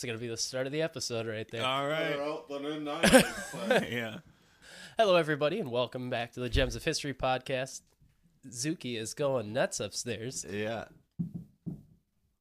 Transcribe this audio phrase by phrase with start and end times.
[0.00, 1.62] That's gonna be the start of the episode right there.
[1.62, 2.14] All right.
[2.14, 3.12] opening night.
[3.92, 4.20] yeah.
[4.96, 7.82] Hello, everybody, and welcome back to the Gems of History podcast.
[8.48, 10.46] Zuki is going nuts upstairs.
[10.50, 10.86] yeah.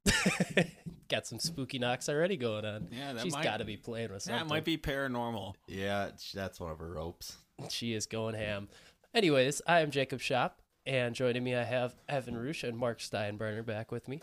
[1.10, 2.88] Got some spooky knocks already going on.
[2.94, 4.40] Yeah, that She's might- got to be playing with something.
[4.48, 5.56] That might be paranormal.
[5.68, 7.40] Yeah, that's one of her ropes.
[7.68, 8.70] She is going ham.
[9.14, 13.66] Anyways, I am Jacob Shop, and joining me I have Evan Roosh and Mark Steinbrenner
[13.66, 14.22] back with me.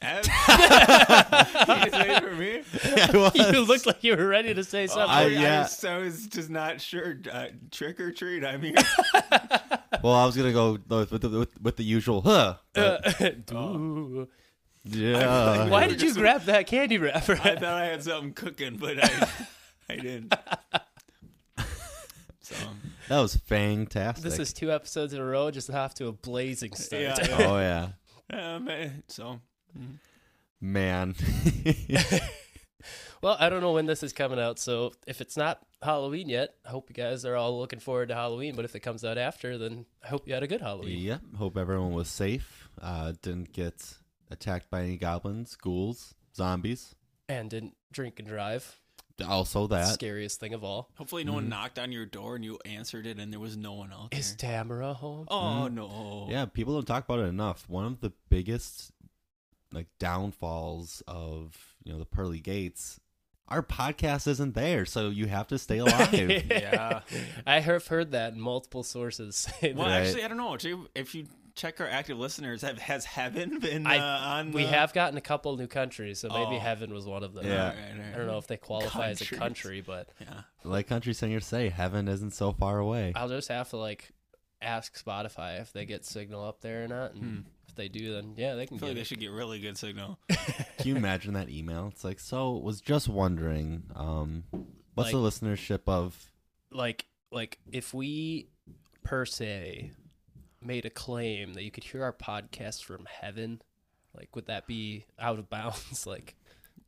[0.00, 0.26] Ev-
[1.84, 2.62] you say for me?
[3.52, 5.08] you looked like you were ready to say something.
[5.08, 5.62] I- I, yeah.
[5.62, 7.18] just, I was just not sure.
[7.30, 8.44] Uh, trick or treat.
[8.44, 8.74] I mean,
[10.02, 12.56] Well, I was gonna go with the with, with the usual huh.
[12.72, 14.28] but- Ooh.
[14.84, 15.68] yeah.
[15.68, 17.34] Why did you grab that candy wrapper?
[17.34, 19.28] I thought I had something cooking, but I,
[19.88, 20.34] I didn't.
[22.40, 22.54] So
[23.08, 24.24] that was fantastic.
[24.24, 27.02] this is two episodes in a row, just off to a blazing start.
[27.02, 27.36] Yeah.
[27.38, 27.88] Oh yeah,
[28.38, 28.68] um,
[29.08, 29.40] so
[30.60, 31.14] man.
[33.22, 36.56] Well, I don't know when this is coming out, so if it's not Halloween yet,
[36.66, 38.56] I hope you guys are all looking forward to Halloween.
[38.56, 40.98] But if it comes out after, then I hope you had a good Halloween.
[40.98, 41.18] yeah.
[41.38, 42.68] Hope everyone was safe.
[42.80, 43.94] Uh, didn't get
[44.28, 46.96] attacked by any goblins, ghouls, zombies.
[47.28, 48.80] And didn't drink and drive.
[49.26, 49.94] Also that.
[49.94, 50.90] Scariest thing of all.
[50.94, 51.50] hopefully no one mm-hmm.
[51.50, 54.20] knocked on your door and you answered it and there was no one out there.
[54.20, 55.26] Is Tamara home?
[55.30, 55.74] oh mm-hmm.
[55.74, 56.26] no.
[56.30, 57.68] Yeah, people don't talk about it enough.
[57.68, 58.92] One of the biggest
[59.72, 63.00] like downfalls of you know the pearly gates.
[63.48, 66.12] Our podcast isn't there, so you have to stay alive.
[66.14, 67.00] Yeah.
[67.46, 69.36] I have heard that in multiple sources.
[69.36, 69.86] say Well.
[69.86, 70.02] Right.
[70.02, 70.54] actually, I don't know.
[70.54, 74.52] Actually, If you check our active listeners, have has Heaven been I- uh, on?
[74.52, 76.60] we the- have gotten a couple new countries, so maybe Oh.
[76.60, 77.46] Heaven was one of them.
[77.46, 77.52] Yeah.
[77.62, 78.14] All right, all right.
[78.14, 80.42] I don't know if they qualify as a country, but Yeah.
[80.64, 83.12] like country singers say, heaven isn't so far away.
[83.14, 84.10] I'll just have to like
[84.60, 87.14] ask Spotify if they get signal up there or not.
[87.14, 87.40] And Hmm.
[87.68, 88.76] if they do, then yeah, they can.
[88.76, 90.18] I can feel like get they should get really good signal.
[90.78, 91.88] Can you imagine that email?
[91.92, 94.44] It's like, so was just wondering, um,
[94.94, 96.30] what's the listenership of?
[96.70, 98.48] like like if we
[99.04, 99.90] per se
[100.64, 103.60] made a claim that you could hear our podcast from heaven
[104.16, 106.34] like would that be out of bounds like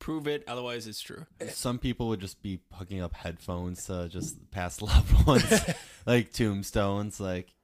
[0.00, 1.24] Prove it, otherwise it's true.
[1.50, 5.62] Some people would just be hooking up headphones to just past loved ones,
[6.06, 7.20] like tombstones.
[7.20, 7.54] Like,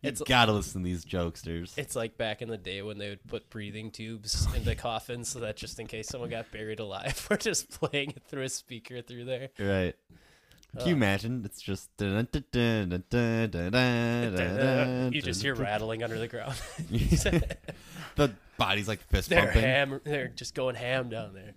[0.00, 1.76] you It's- gotta listen to these jokesters.
[1.76, 5.40] it's like back in the day when they would put breathing tubes into coffins so
[5.40, 9.02] that just in case someone got buried alive we're just playing it through a speaker
[9.02, 9.96] through there Right.
[10.78, 10.96] Can you uh.
[10.96, 11.42] imagine?
[11.44, 11.90] It's just
[15.12, 16.54] you just hear rattling under the ground.
[18.16, 19.62] the body's like fist they're pumping.
[19.62, 21.54] Ham, they're just going ham down there.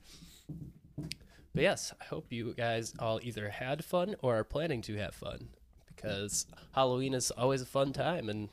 [1.54, 5.14] But yes, I hope you guys all either had fun or are planning to have
[5.14, 5.50] fun
[5.96, 8.28] because Halloween is always a fun time.
[8.30, 8.50] And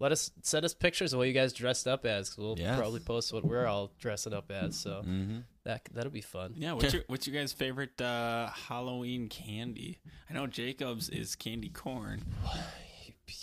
[0.00, 2.36] let us send us pictures of what you guys dressed up as.
[2.36, 2.76] we we'll yes.
[2.76, 4.76] probably post what we're all dressing up as.
[4.76, 5.02] So.
[5.06, 6.72] Mm-hmm that that'll be fun Yeah.
[6.72, 10.00] What's your What's your guys' favorite uh, Halloween candy?
[10.28, 12.22] I know Jacob's is candy corn.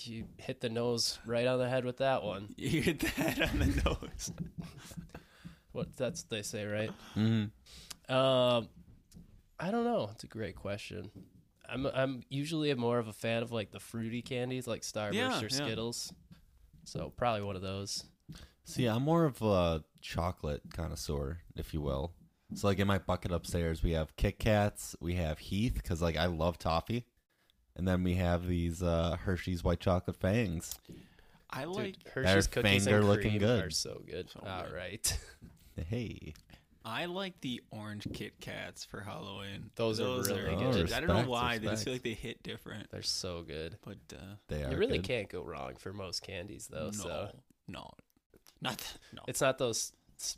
[0.03, 3.41] you, hit the nose right on the head with that one You hit the head
[3.41, 4.31] on the nose.
[5.71, 7.45] what that's what they say right hmm
[8.13, 8.69] Um,
[9.59, 10.09] I don't know.
[10.13, 11.09] It's a great question.
[11.69, 15.39] I'm I'm usually more of a fan of like the fruity candies, like Starburst Yeah,
[15.39, 15.47] or yeah.
[15.49, 16.13] Skittles.
[16.85, 18.03] So probably one of those.
[18.69, 22.11] See, I'm more of a chocolate connoisseur, if you will.
[22.53, 26.17] So, like in my bucket upstairs, we have Kit Kats, we have Heath, because like
[26.17, 27.05] I love toffee,
[27.77, 30.77] and then we have these uh, Hershey's white chocolate fangs.
[31.49, 33.63] I Dude, like Hershey's They're cookies and finger looking cream good.
[33.65, 34.29] are so good.
[34.29, 34.73] So All good.
[34.73, 35.19] right,
[35.89, 36.33] Hey,
[36.83, 39.71] I like the orange Kit Kats for Halloween.
[39.75, 40.91] Those are really good.
[40.93, 41.83] I don't know Respect, why they just respect.
[41.85, 43.77] feel like they hit different, they're so good.
[43.85, 44.71] but uh, they are.
[44.71, 45.07] You really good.
[45.07, 46.85] can't go wrong for most candies, though.
[46.87, 47.29] no, So
[47.67, 47.91] no,
[48.61, 48.81] not
[49.13, 49.21] no.
[49.27, 49.91] it's not those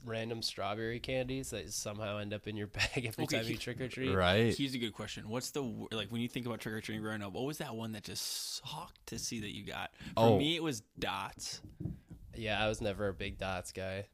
[0.06, 3.80] random strawberry candies that somehow end up in your bag every Okay, time you trick
[3.80, 4.14] or treat.
[4.14, 4.54] Right.
[4.56, 5.30] Here's a good question.
[5.30, 5.62] What's the
[5.92, 7.32] like when you think about trick or treating growing up?
[7.34, 9.92] What was that one that just sucked to see that you got?
[10.16, 10.38] For Oh.
[10.38, 11.62] me, it was dots.
[12.36, 14.06] Yeah, I was never a big dots guy.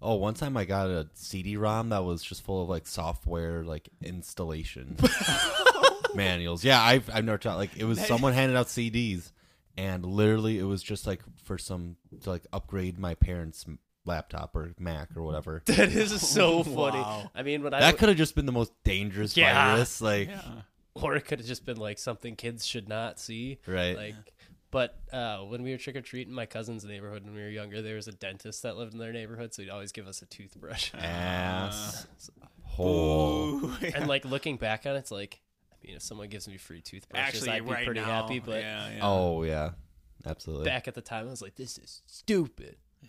[0.00, 3.88] Oh, one time I got a CD-ROM that was just full of like software, like
[4.02, 4.96] installation
[6.14, 6.64] manuals.
[6.64, 7.54] Yeah, I've I've never tried.
[7.54, 9.32] Like it was someone handed out CDs,
[9.76, 13.64] and literally it was just like for some to like upgrade my parents'
[14.04, 15.62] laptop or Mac or whatever.
[15.66, 16.98] That is so funny.
[17.00, 17.30] Wow.
[17.34, 19.74] I mean, when I That could have just been the most dangerous Yeah.
[19.74, 20.00] virus.
[20.00, 20.40] Like, Yeah.
[20.94, 23.58] or it could have just been like something kids should not see.
[23.66, 23.96] right?
[23.96, 24.14] Like,
[24.70, 27.82] but uh, when we were trick or treating my cousin's neighborhood when we were younger,
[27.82, 30.26] there was a dentist that lived in their neighborhood, so he'd always give us a
[30.26, 30.92] toothbrush.
[30.94, 32.06] Ass
[32.62, 33.66] hole.
[33.66, 35.40] Ooh, and like looking back on it, it's like,
[35.88, 38.38] I know someone gives me free toothbrushes, actually, I'd be right pretty now, happy.
[38.38, 39.70] But yeah, yeah, Oh yeah,
[40.26, 40.64] absolutely.
[40.66, 42.76] back at the time, I was like, this is stupid.
[43.02, 43.08] yeah.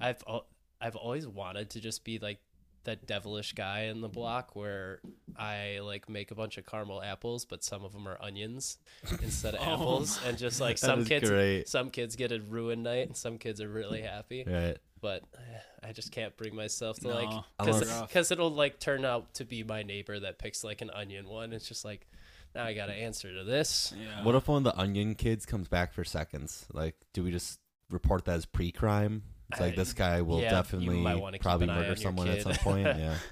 [0.00, 0.46] I've al-
[0.80, 2.38] I've always wanted to just be like
[2.86, 5.00] that devilish guy in the block where
[5.36, 8.78] I like make a bunch of caramel apples, but some of them are onions
[9.22, 11.68] instead of Oh apples, and just like some kids, great.
[11.68, 14.44] some kids get a ruined night, and some kids are really happy.
[14.46, 14.78] Right.
[15.00, 19.04] But eh, I just can't bring myself to No, like because because it'll like turn
[19.04, 21.52] out to be my neighbor that picks like an onion one.
[21.52, 22.06] It's just like
[22.54, 23.92] now I got to answer to this.
[23.96, 24.24] Yeah.
[24.24, 26.66] What if one of the onion kids comes back for seconds?
[26.72, 27.60] Like, do we just
[27.90, 29.22] report that as pre-crime?
[29.50, 32.42] It's like I- this guy will yeah, definitely might wanna keep probably murder someone at
[32.42, 32.86] some point.
[32.86, 33.16] Yeah.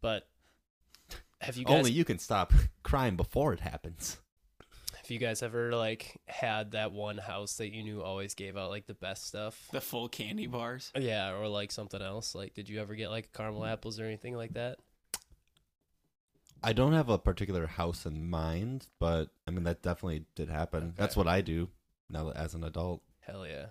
[0.00, 0.26] But
[1.40, 2.52] have you guys Only you can stop
[2.82, 4.18] crime before it happens.
[4.96, 8.70] have you guys ever like had that one house that you knew always gave out
[8.70, 9.68] like the best stuff?
[9.72, 10.90] the full candy bars?
[10.98, 12.34] Yeah, or like something else.
[12.34, 14.78] Like, did you ever get like caramel apples or anything like that?
[16.64, 20.94] I don't have a particular house in mind, but I mean that definitely did happen.
[20.96, 21.68] That's what I do
[22.10, 23.02] now that- as an adult.
[23.20, 23.66] Hell yeah.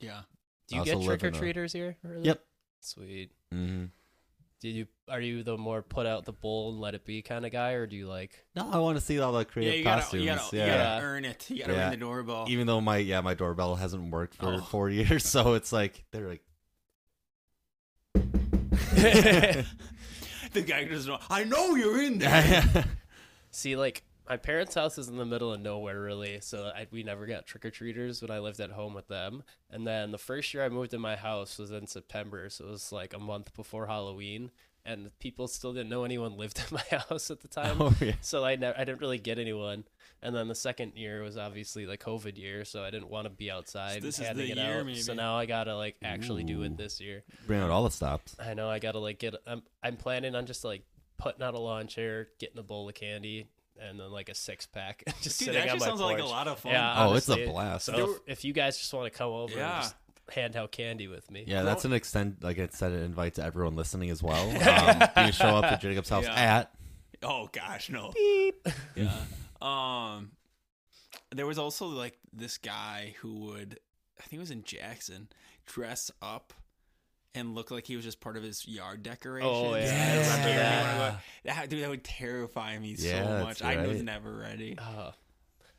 [0.00, 0.20] Yeah.
[0.68, 1.96] Do you get trick or treaters here?
[2.02, 2.24] Really?
[2.24, 2.42] Yep.
[2.80, 3.32] Sweet.
[3.52, 3.86] hmm
[4.60, 7.44] Did you are you the more put out the bowl and let it be kind
[7.46, 8.44] of guy, or do you like?
[8.56, 10.22] No, I want to see all the Yeah, creative you gotta, costumes.
[10.22, 10.64] you gotta, yeah.
[10.66, 11.50] you gotta earn it.
[11.50, 11.82] You gotta Yeah.
[11.82, 12.46] ring the doorbell.
[12.48, 14.60] Even though my yeah my doorbell hasn't worked for Oh.
[14.60, 16.42] four years, so it's like they're like
[18.94, 19.66] the
[20.66, 22.84] guy just, know, I know you're in there.
[23.50, 26.40] See, like my parents' house is in the middle of nowhere, really.
[26.40, 29.42] So I, we never got trick or treaters when I lived at home with them.
[29.70, 32.70] And then the first year I moved in my house was in September, so it
[32.70, 34.50] was like a month before Halloween,
[34.86, 37.80] and people still didn't know anyone lived in my house at the time.
[37.80, 38.12] oh yeah.
[38.20, 39.84] So I never, I didn't really get anyone.
[40.22, 43.30] And then the second year was obviously the COVID year, so I didn't want to
[43.30, 44.86] be outside this is the it year, out.
[44.86, 45.00] maybe.
[45.00, 47.24] So now I gotta like actually do it this year.
[47.46, 48.34] Bring out all the stops.
[48.40, 49.34] I know I gotta like get.
[49.46, 50.82] I'm I'm planning on just like
[51.18, 53.48] putting out a lawn chair, getting a bowl of candy,
[53.80, 56.18] and then like a six pack, just Dude, sitting that on actually my sounds like
[56.20, 56.72] a lot of fun.
[56.72, 57.52] Yeah, Oh, it's a honestly.
[57.52, 57.84] blast.
[57.86, 59.74] So if, if you guys just want to come over Yeah.
[59.74, 59.94] and just
[60.30, 63.44] hand out candy with me, Yeah, that's an extent like I said, an invite to
[63.44, 64.48] everyone listening as well.
[65.16, 66.34] Um, you show up at Jacob's house Yeah.
[66.34, 66.70] at
[67.22, 68.10] Oh gosh, no.
[68.14, 68.66] beep.
[68.96, 69.12] Yeah.
[69.62, 70.32] um,
[71.34, 73.78] there was also like this guy who would,
[74.18, 75.28] I think it was in Jackson,
[75.66, 76.52] dress up
[77.34, 79.48] and look like he was just part of his yard decoration.
[79.50, 80.82] Oh, yeah, I remember that.
[80.82, 81.68] when I go- that.
[81.70, 83.62] Dude, that would terrify me Yeah, so that's much.
[83.62, 84.76] I was never ready.
[84.80, 85.12] Oh,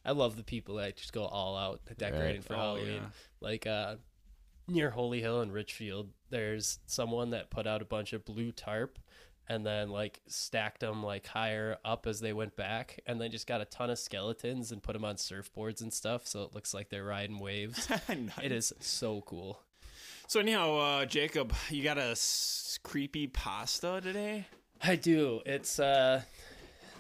[0.04, 2.94] I love the people that just go all out decorating for Oh, Halloween.
[2.96, 3.06] yeah.
[3.42, 3.96] Like uh,
[4.68, 9.00] near Holy Hill in Richfield, there's someone that put out a bunch of blue tarp
[9.48, 13.46] and then like stacked them like higher up as they went back and then just
[13.46, 16.74] got a ton of skeletons and put them on surfboards and stuff so it looks
[16.74, 17.88] like they're riding waves.
[18.10, 18.30] Nice.
[18.44, 19.62] it is so cool.
[20.27, 24.48] So anyhow, uh, Jacob, you got a s- creepy pasta today?
[24.81, 25.42] I do.
[25.45, 26.22] It's uh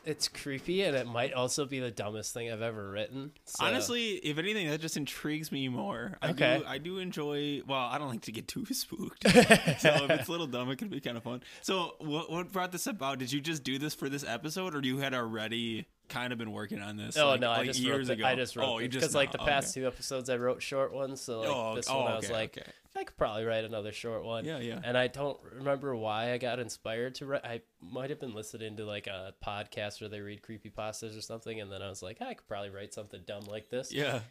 [0.05, 3.31] it's creepy and it might also be the dumbest thing I've ever written.
[3.45, 6.17] So- Honestly, if anything, that just intrigues me more.
[6.21, 6.59] I Okay.
[6.59, 7.61] do, I do enjoy.
[7.67, 10.75] Well, I don't like to get too spooked, so if it's a little dumb, it
[10.77, 11.41] could be kind of fun.
[11.61, 13.17] So, what what brought this about?
[13.17, 16.51] Did you just do this for this episode, or you had already kind of been
[16.51, 17.17] working on this?
[17.17, 17.49] Oh like, no!
[17.49, 18.25] I like just years wrote the, ago.
[18.27, 19.81] I just wrote Oh, because like the past Okay.
[19.81, 22.33] two episodes I wrote short ones, so like Oh, this oh, one I was okay,
[22.33, 22.71] like, okay.
[22.95, 24.45] I could probably write another short one.
[24.45, 24.79] Yeah, yeah.
[24.83, 27.45] And I don't remember why I got inspired to write.
[27.45, 31.21] I might have been listening to like a podcast where they read creepy pastas or
[31.21, 33.91] something, and then I was like, I could probably write something dumb like this.
[33.91, 34.21] Yeah.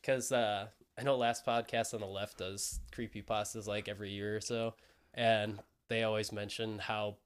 [0.00, 0.66] Because uh,
[0.98, 4.74] I know last podcast on the left does creepy pastas like every year or so,
[5.14, 7.16] and they always mention how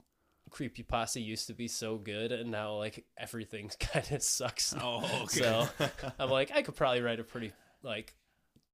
[0.51, 4.75] creepy pasta used to be so good, and now like everything kind of sucks.
[4.81, 5.41] Oh, okay.
[5.41, 5.69] So
[6.19, 8.15] I'm like, I could probably write a pretty like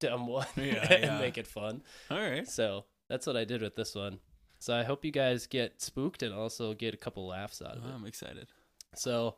[0.09, 1.19] dumb one Yeah, and yeah.
[1.19, 1.83] make it fun.
[2.11, 2.47] All right.
[2.49, 4.19] So that's what I did with this one.
[4.59, 7.85] So I hope you guys get spooked and also get a couple laughs out of
[7.85, 7.91] it.
[7.95, 8.47] I'm excited.
[8.95, 9.37] So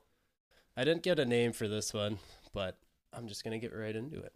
[0.76, 2.18] I didn't get a name for this one,
[2.52, 2.78] but
[3.12, 4.32] I'm just gonna get right into it.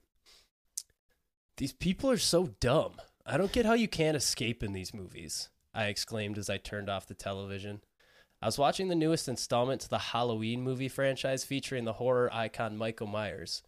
[1.57, 2.93] These people are so dumb.
[3.27, 5.49] I don't get how you can't escape in these movies.
[5.75, 7.83] I exclaimed as I turned off the television.
[8.41, 12.77] I was watching the newest installment to the Halloween movie franchise featuring the horror icon
[12.77, 13.63] Michael Myers.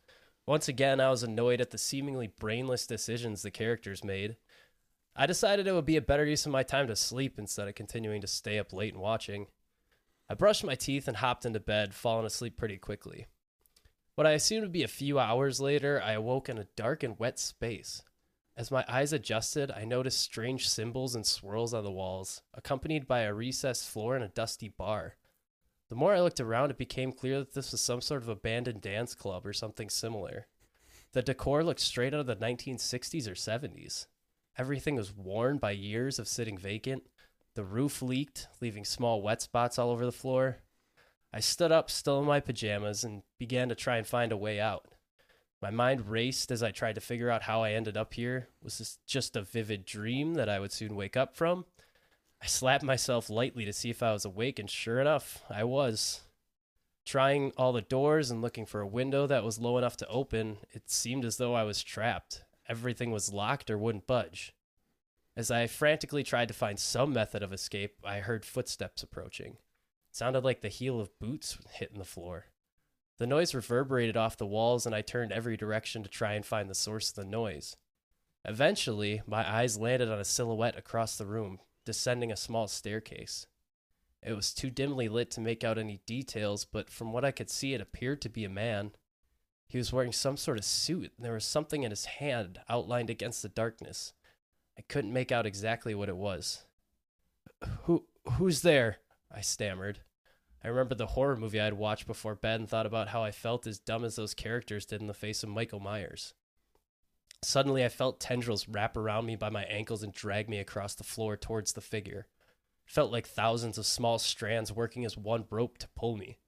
[0.46, 4.36] Once again, I was annoyed at the seemingly brainless decisions the characters made.
[5.14, 7.74] I decided it would be a better use of my time to sleep instead of
[7.74, 9.46] continuing to stay up late and watching.
[10.28, 13.26] I brushed my teeth and hopped into bed, falling asleep pretty quickly.
[14.14, 17.18] What I assumed would be a few hours later, I awoke in a dark and
[17.18, 18.02] wet space.
[18.56, 23.20] As my eyes adjusted, I noticed strange symbols and swirls on the walls, accompanied by
[23.20, 25.16] a recessed floor and a dusty bar.
[25.90, 28.80] The more I looked around, it became clear that this was some sort of abandoned
[28.80, 30.46] dance club or something similar.
[31.12, 34.06] The decor looked straight out of the 1960s or 70s.
[34.56, 37.02] Everything was worn by years of sitting vacant.
[37.56, 40.58] The roof leaked, leaving small wet spots all over the floor.
[41.32, 44.60] I stood up, still in my pajamas, and began to try and find a way
[44.60, 44.86] out.
[45.60, 48.48] My mind raced as I tried to figure out how I ended up here.
[48.62, 51.64] Was this just a vivid dream that I would soon wake up from?
[52.42, 56.22] I slapped myself lightly to see if I was awake, and sure enough, I was.
[57.04, 60.58] Trying all the doors and looking for a window that was low enough to open,
[60.72, 62.44] it seemed as though I was trapped.
[62.68, 64.54] Everything was locked or wouldn't budge.
[65.36, 69.52] As I frantically tried to find some method of escape, I heard footsteps approaching.
[70.08, 72.46] It sounded like the heel of boots hitting the floor.
[73.18, 76.70] The noise reverberated off the walls, and I turned every direction to try and find
[76.70, 77.76] the source of the noise.
[78.44, 83.46] Eventually, my eyes landed on a silhouette across the room, descending a small staircase.
[84.22, 87.50] It was too dimly lit to make out any details, but from what I could
[87.50, 88.92] see, it appeared to be a man.
[89.66, 93.08] He was wearing some sort of suit, and there was something in his hand outlined
[93.08, 94.12] against the darkness.
[94.76, 96.64] I couldn't make out exactly what it was.
[97.84, 98.98] Who who's there?
[99.30, 100.00] I stammered.
[100.62, 103.30] I remembered the horror movie I had watched before bed and thought about how I
[103.30, 106.34] felt as dumb as those characters did in the face of Michael Myers.
[107.42, 111.04] Suddenly, I felt tendrils wrap around me by my ankles and drag me across the
[111.04, 112.26] floor towards the figure.
[112.86, 116.38] It felt like thousands of small strands working as one rope to pull me.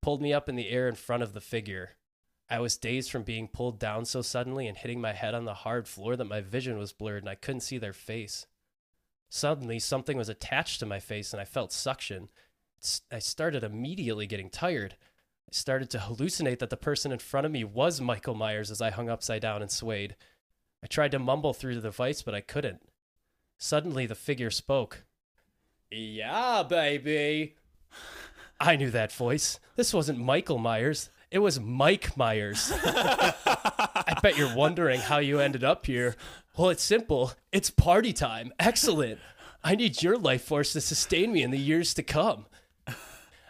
[0.00, 1.96] Pulled me up in the air in front of the figure.
[2.48, 5.54] I was dazed from being pulled down so suddenly and hitting my head on the
[5.54, 8.46] hard floor that my vision was blurred and I couldn't see their face.
[9.28, 12.28] Suddenly, something was attached to my face and I felt suction.
[13.10, 14.96] I started immediately getting tired.
[15.54, 18.88] Started to hallucinate that the person in front of me was Michael Myers as I
[18.88, 20.16] hung upside down and swayed.
[20.82, 22.80] I tried to mumble through the device, but I couldn't.
[23.58, 25.04] Suddenly, the figure spoke.
[25.90, 27.56] Yeah, baby.
[28.60, 29.60] I knew that voice.
[29.76, 31.10] This wasn't Michael Myers.
[31.30, 32.72] It was Mike Myers.
[32.84, 36.16] I bet you're wondering how you ended up here.
[36.56, 37.32] Well, it's simple.
[37.52, 38.54] It's party time.
[38.58, 39.18] Excellent.
[39.62, 42.46] I need your life force to sustain me in the years to come.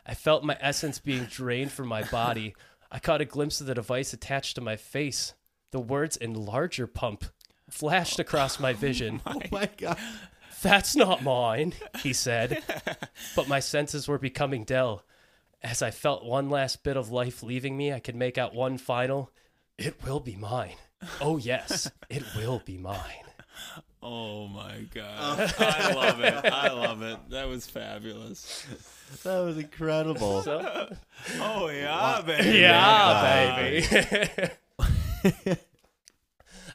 [0.04, 2.54] I felt my essence being drained from my body.
[2.90, 5.34] I caught a glimpse of the device attached to my face.
[5.70, 7.24] The words enlarger pump
[7.70, 9.20] flashed across my vision.
[9.26, 9.98] Oh my god.
[10.60, 12.62] That's not mine, he said.
[13.34, 15.04] But my senses were becoming dull.
[15.62, 18.78] As I felt one last bit of life leaving me, I could make out one
[18.78, 19.30] final,
[19.78, 20.76] it will be mine.
[21.20, 23.24] Oh, yes, it will be mine.
[24.02, 25.14] Oh my god.
[25.18, 25.48] Oh.
[25.64, 26.34] I love it.
[26.44, 27.18] I love it.
[27.30, 28.66] That was fabulous.
[29.22, 30.42] That was incredible.
[30.42, 30.88] So,
[31.38, 32.58] Oh yeah, baby.
[32.58, 35.56] yeah, baby.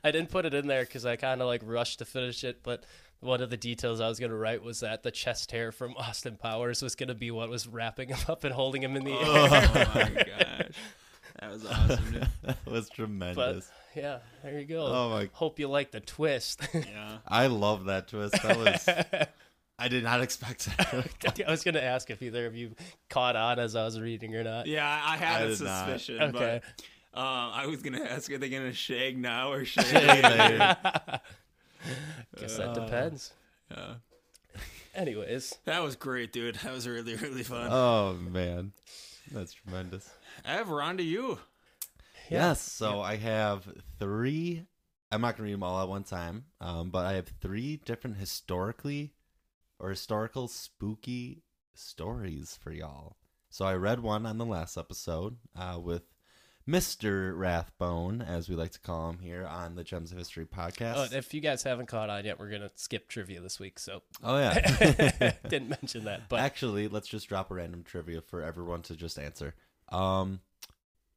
[0.04, 2.62] I didn't put it in there because I kind of like rushed to finish it,
[2.64, 2.86] but
[3.20, 5.96] one of the details I was going to write was that the chest hair from
[5.98, 9.04] Austin Powers was going to be what was wrapping him up and holding him in
[9.04, 9.70] the oh air.
[9.74, 10.72] Oh my gosh.
[11.40, 12.28] That was awesome, dude.
[12.44, 13.72] that was But tremendous.
[13.98, 14.86] Yeah, there you go.
[14.86, 16.62] Oh my Hope you like the twist.
[16.74, 17.18] Yeah.
[17.28, 18.42] I love that twist.
[18.44, 18.90] That was
[19.80, 21.44] I did not expect that.
[21.48, 22.72] I was going to ask if either of you
[23.10, 24.66] caught on as I was reading or not.
[24.68, 25.86] Yeah, I had I a did not.
[25.86, 26.62] suspicion, Okay.
[27.14, 30.38] but um, I was gonna ask, are they gonna shag now or shag Shag later?
[30.38, 31.20] later.
[32.40, 33.34] Guess that Uh, depends.
[33.72, 33.94] Yeah.
[34.96, 36.56] Anyways, That was great, dude.
[36.56, 37.70] That was really, really fun.
[37.72, 38.72] oh man.
[39.32, 40.10] That's tremendous.
[40.46, 41.38] Ev, we're on to you.
[42.30, 42.50] Yeah.
[42.50, 42.62] Yes.
[42.62, 43.68] So I have
[44.00, 44.66] three.
[45.12, 48.18] I'm not gonna read them all at one time, um, but I have three different
[48.18, 49.14] historically
[49.80, 51.44] or historical spooky
[51.74, 53.18] stories for y'all.
[53.50, 56.04] So I read one on the last episode uh, with
[56.66, 60.96] Mister Rathbone, as we like to call him here on the Gems of History podcast.
[60.98, 63.80] oh, if you guys haven't caught on yet, we're going to skip trivia this week.
[63.80, 65.34] So oh yeah.
[65.48, 66.28] didn't mention that.
[66.28, 69.56] But Actually, let's just drop a random trivia for everyone to just answer.
[69.90, 70.42] Um,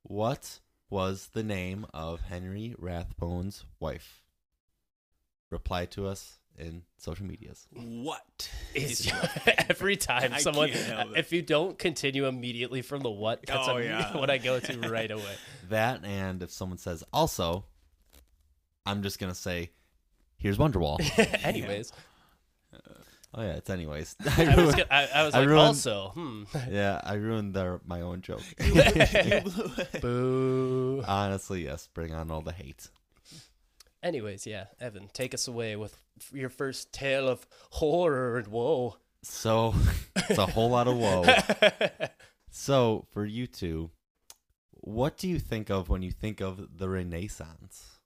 [0.02, 4.22] what was the name of Henry Rathbone's wife?
[5.50, 7.66] Reply to us in social medias.
[7.72, 9.10] What It's
[9.70, 11.18] every time someone can't help uh, it.
[11.18, 14.16] if you don't continue immediately from the what that's Oh, a- yeah.
[14.18, 15.34] what I go to right away.
[15.68, 17.64] That and if someone says also,
[18.84, 19.70] I'm just gonna say,
[20.36, 20.98] here's Wonderwall.
[21.44, 21.92] Anyways,
[23.34, 24.16] oh yeah, it's anyways.
[24.24, 26.42] I was, ruined- gonna, I, I was I like ruined- also, hmm.
[26.70, 28.42] yeah, I ruined their my own joke.
[30.00, 31.02] Boo.
[31.06, 31.88] Honestly, yes.
[31.94, 32.88] Bring on all the hate.
[34.02, 36.00] Anyways, yeah, Evan, take us away with
[36.32, 38.96] your first tale of horror and woe.
[39.22, 39.74] So
[40.16, 41.24] it's a whole lot of woe.
[42.50, 43.90] So, for you two,
[44.72, 47.98] what do you think of when you think of the Renaissance?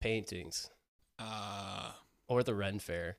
[0.00, 0.70] Paintings
[1.18, 1.92] Uh,
[2.28, 3.18] or the Ren Fair.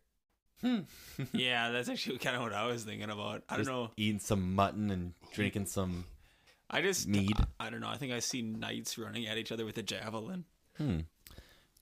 [1.34, 3.44] Yeah, that's actually kind of what I was thinking about.
[3.50, 3.92] I don't know.
[3.98, 6.06] Eating some mutton and drinking some.
[6.70, 7.34] I just Mead.
[7.60, 7.90] I, I don't know.
[7.90, 10.46] I think I see knights running at each other with a javelin.
[10.78, 11.02] Hmm.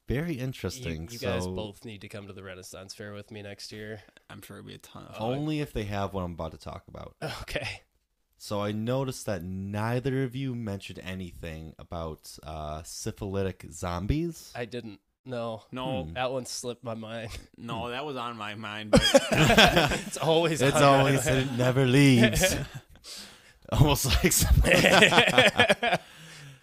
[0.08, 1.08] Very interesting.
[1.12, 4.02] you so, guys both need to come to the Renaissance Fair with me next year.
[4.30, 5.34] I'm sure it'd be a ton of fun.
[5.34, 7.16] only if they have what I'm about to talk about.
[7.42, 7.82] Okay.
[8.38, 14.52] So I noticed that neither of you mentioned anything about uh, syphilitic zombies.
[14.54, 15.00] I didn't.
[15.26, 16.14] No, No, Hmm.
[16.14, 17.30] that one slipped my mind.
[17.58, 18.92] no, that was on my mind.
[18.92, 19.02] But
[19.32, 20.62] it's always.
[20.62, 21.38] It's on my always mind.
[21.38, 22.56] it never leaves.
[23.72, 24.46] Almost like it's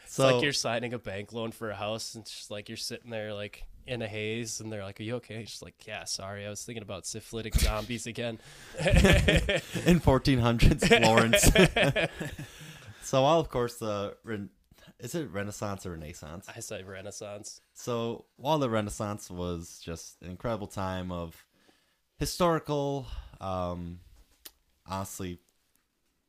[0.07, 0.27] so.
[0.35, 3.11] like you're signing a bank loan for a house, and it's just like you're sitting
[3.11, 6.05] there like in a haze, and they're like, "Are you okay?" You're just like, "Yeah,
[6.05, 8.39] sorry, I was thinking about syphilitic zombies again."
[8.79, 12.11] in 1400s Florence.
[13.03, 14.51] so while of course the Ren-
[15.03, 16.47] is it Renaissance or Renaissance?
[16.55, 17.61] I say Renaissance.
[17.75, 21.45] So while the Renaissance was just an incredible time of
[22.19, 23.09] historical,
[23.41, 23.99] um,
[24.87, 25.41] honestly,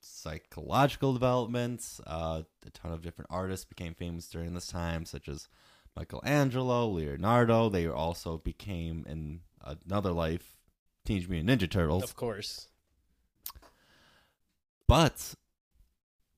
[0.01, 5.47] psychological developments, uh, a ton of different artists became famous during this time, such as
[5.95, 7.69] Michelangelo, Leonardo.
[7.69, 10.57] They also became in another life
[11.05, 12.03] Teenage Mutant Ninja Turtles.
[12.03, 12.69] Of course.
[14.87, 15.35] But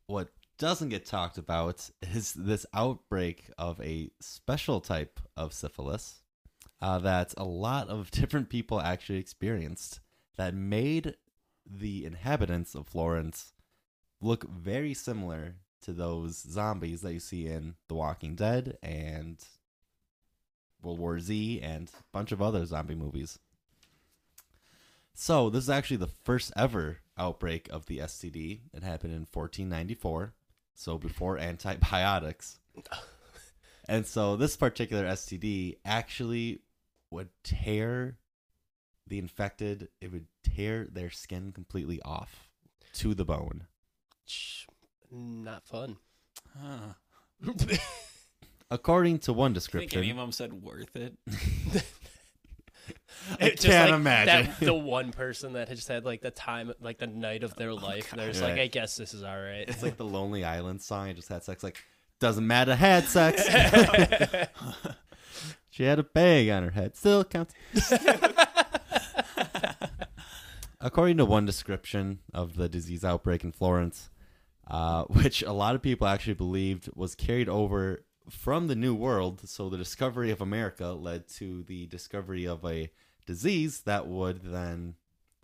[0.07, 6.21] what doesn't get talked about is this outbreak of a special type of syphilis
[6.81, 9.99] uh, that a lot of different people actually experienced
[10.37, 11.15] that made
[11.65, 13.53] the inhabitants of Florence
[14.21, 19.37] look very similar to those zombies that you see in The Walking Dead and
[20.81, 23.39] World War Z and a bunch of other zombie movies.
[25.13, 28.61] So, this is actually the first ever outbreak of the STD.
[28.73, 30.33] It happened in 1494,
[30.75, 32.59] so before antibiotics.
[33.89, 36.59] and so, this particular STD actually
[37.09, 38.17] would tear
[39.07, 42.49] the infected, it would tear their skin completely off
[42.93, 43.67] to the bone.
[44.25, 44.65] Shh,
[45.11, 45.97] Not fun.
[46.57, 46.93] huh.
[48.71, 51.13] According to one I think any description, of them said worth it.
[53.39, 54.45] I It's can't like imagine.
[54.59, 57.73] that, the one person that has had like the time, like the night of their
[57.73, 58.11] life.
[58.11, 59.65] and they're just like, I guess this is all right.
[59.67, 61.07] it's like the Lonely Island song.
[61.09, 61.63] I just had sex.
[61.63, 61.77] Like,
[62.19, 63.43] doesn't matter, had sex.
[65.69, 66.95] she had a bag on her head.
[66.95, 67.53] Still counts.
[70.81, 74.09] According to one description of the disease outbreak in Florence,
[74.67, 79.47] uh, which a lot of people actually believed was carried over from the New World,
[79.47, 82.91] so the discovery of America led to the discovery of a
[83.25, 84.95] disease that would then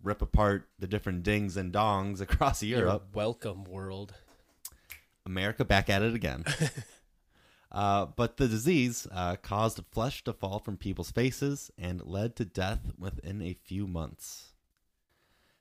[0.02, 3.08] rip apart the different dings and dongs across You're Europe.
[3.14, 4.14] welcome, world.
[5.24, 6.44] America back at it again.
[7.72, 12.44] uh, but the disease uh, caused flesh to fall from people's faces and led to
[12.44, 14.52] death within a few months.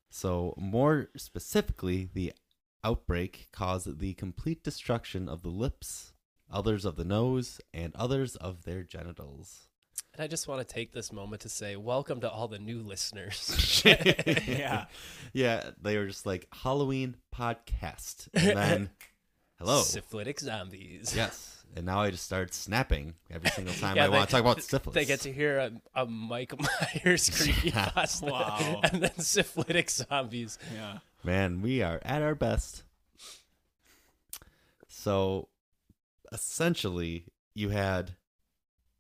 [0.10, 2.34] So, more specifically, the
[2.84, 6.12] outbreak caused the complete destruction of the lips,
[6.52, 9.70] others of the nose, and others of their genitals.
[10.14, 12.82] And I just want to take this moment to say, welcome to all the new
[12.84, 13.82] listeners.
[14.46, 14.86] yeah.
[15.32, 18.28] Yeah, they were just like Halloween podcast.
[18.34, 18.90] And then,
[19.58, 19.82] hello.
[19.82, 21.14] Syphilitic zombies.
[21.16, 21.64] Yes.
[21.78, 24.62] And now I just start snapping every single time Yeah, I want to talk about
[24.62, 24.94] syphilis.
[24.94, 25.72] They get to hear a,
[26.02, 27.90] a Mike Myers creepy Yeah.
[27.92, 28.82] pasta Wow.
[28.84, 30.60] and then syphilitic zombies.
[30.76, 30.98] Yeah.
[31.24, 32.84] Man, we are at our best.
[34.90, 35.48] So,
[36.34, 38.16] essentially, you had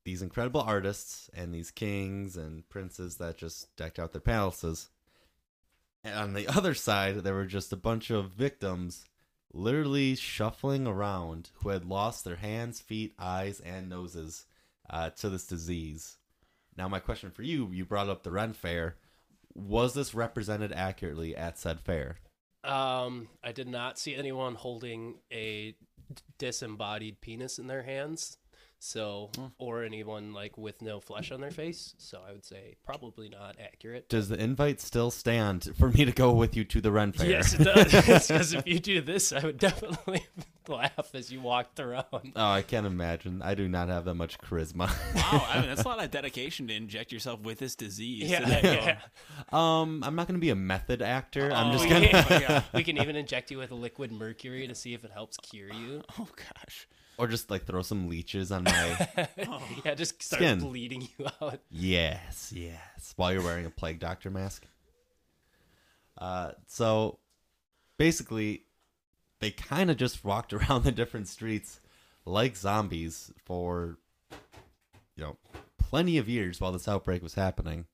[0.03, 4.89] these incredible artists and these kings and princes that just decked out their palaces.
[6.03, 9.05] And on the other side, there were just a bunch of victims
[9.53, 14.45] literally shuffling around who had lost their hands, feet, eyes, and noses
[14.89, 16.17] uh, to this disease.
[16.77, 18.95] Now, my question for you you brought up the Ren Fair.
[19.53, 22.19] Was this represented accurately at said fair?
[22.63, 25.75] Um, I did not see anyone holding a
[26.37, 28.37] disembodied penis in their hands.
[28.83, 31.93] So, or anyone like with no flesh on their face.
[31.99, 34.09] So, I would say probably not accurate.
[34.09, 37.29] Does the invite still stand for me to go with you to the Ren Fair?
[37.29, 37.91] Yes, it does.
[38.31, 40.25] Because if you do this, I would definitely
[40.67, 42.33] laugh as you walked around.
[42.35, 43.43] oh, I can't imagine.
[43.43, 44.89] I do not have that much charisma.
[45.15, 45.45] Wow.
[45.47, 48.31] I mean, that's a lot of dedication to inject yourself with this disease.
[48.31, 48.99] Yeah, to then go, yeah.
[49.53, 51.51] um, I'm not going to be a method actor.
[51.53, 52.07] I'm Oh, just going to.
[52.41, 52.63] Yeah.
[52.73, 56.01] we can even inject you with liquid mercury to see if it helps cure you.
[56.19, 56.87] Oh gosh.
[57.21, 59.07] Or just like throw some leeches on my.
[59.85, 60.59] yeah, just start Skin.
[60.59, 61.59] bleeding you out.
[61.69, 63.13] yes, yes.
[63.15, 64.65] While you're wearing a plague doctor mask.
[66.17, 67.19] Uh, so
[67.99, 68.63] basically,
[69.39, 71.79] they kind of just walked around the different streets
[72.25, 73.99] like zombies for,
[75.15, 75.37] you know,
[75.77, 77.85] plenty of years while this outbreak was happening.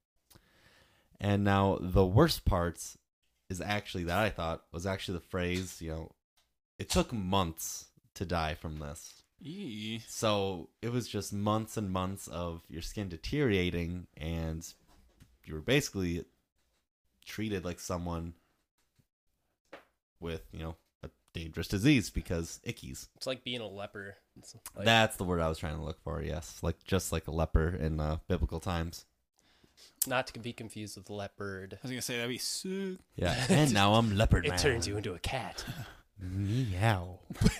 [1.19, 2.97] And now the worst parts
[3.49, 6.11] is actually that I thought was actually the phrase, you know,
[6.79, 9.16] it took months to die from this.
[9.39, 10.01] Yee.
[10.07, 14.67] So it was just months and months of your skin deteriorating, and
[15.45, 16.25] you were basically
[17.25, 18.33] treated like someone
[20.19, 23.07] with, you know, a dangerous disease because ickies.
[23.17, 24.15] It's like being a leper.
[24.75, 26.21] Like, That's the word I was trying to look for.
[26.21, 29.05] Yes, like just like a leper in uh, biblical times.
[30.07, 31.73] not to be confused with leopard.
[31.75, 32.97] I was gonna say that'd be sick.
[33.15, 34.59] Yeah, and now I'm leopard It man.
[34.59, 35.63] turns you into a cat.
[36.19, 37.19] meow.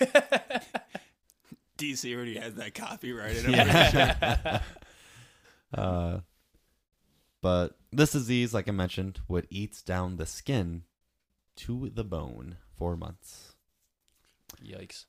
[1.78, 3.48] DC already has that copyrighted.
[3.48, 4.60] Yeah.
[5.74, 6.18] uh,
[7.40, 10.82] but this disease, like I mentioned, would eat down the skin
[11.56, 13.54] to the bone for months.
[14.64, 15.06] Yikes.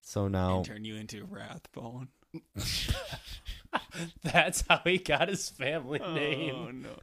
[0.00, 2.08] So now, and turn you into Wrathbone.
[4.22, 6.54] That's how he got his family name.
[6.54, 6.96] Oh no!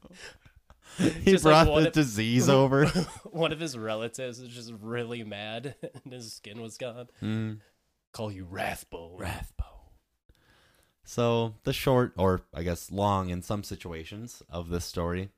[0.97, 2.85] he just brought one the of- disease over.
[3.31, 7.07] One of his relatives was just really mad and his skin was gone.
[7.21, 7.57] Mm.
[8.13, 9.19] Call you Wrathbone.
[9.19, 9.67] Rathbone.
[11.03, 15.29] So the short, or I guess long in some situations, of this story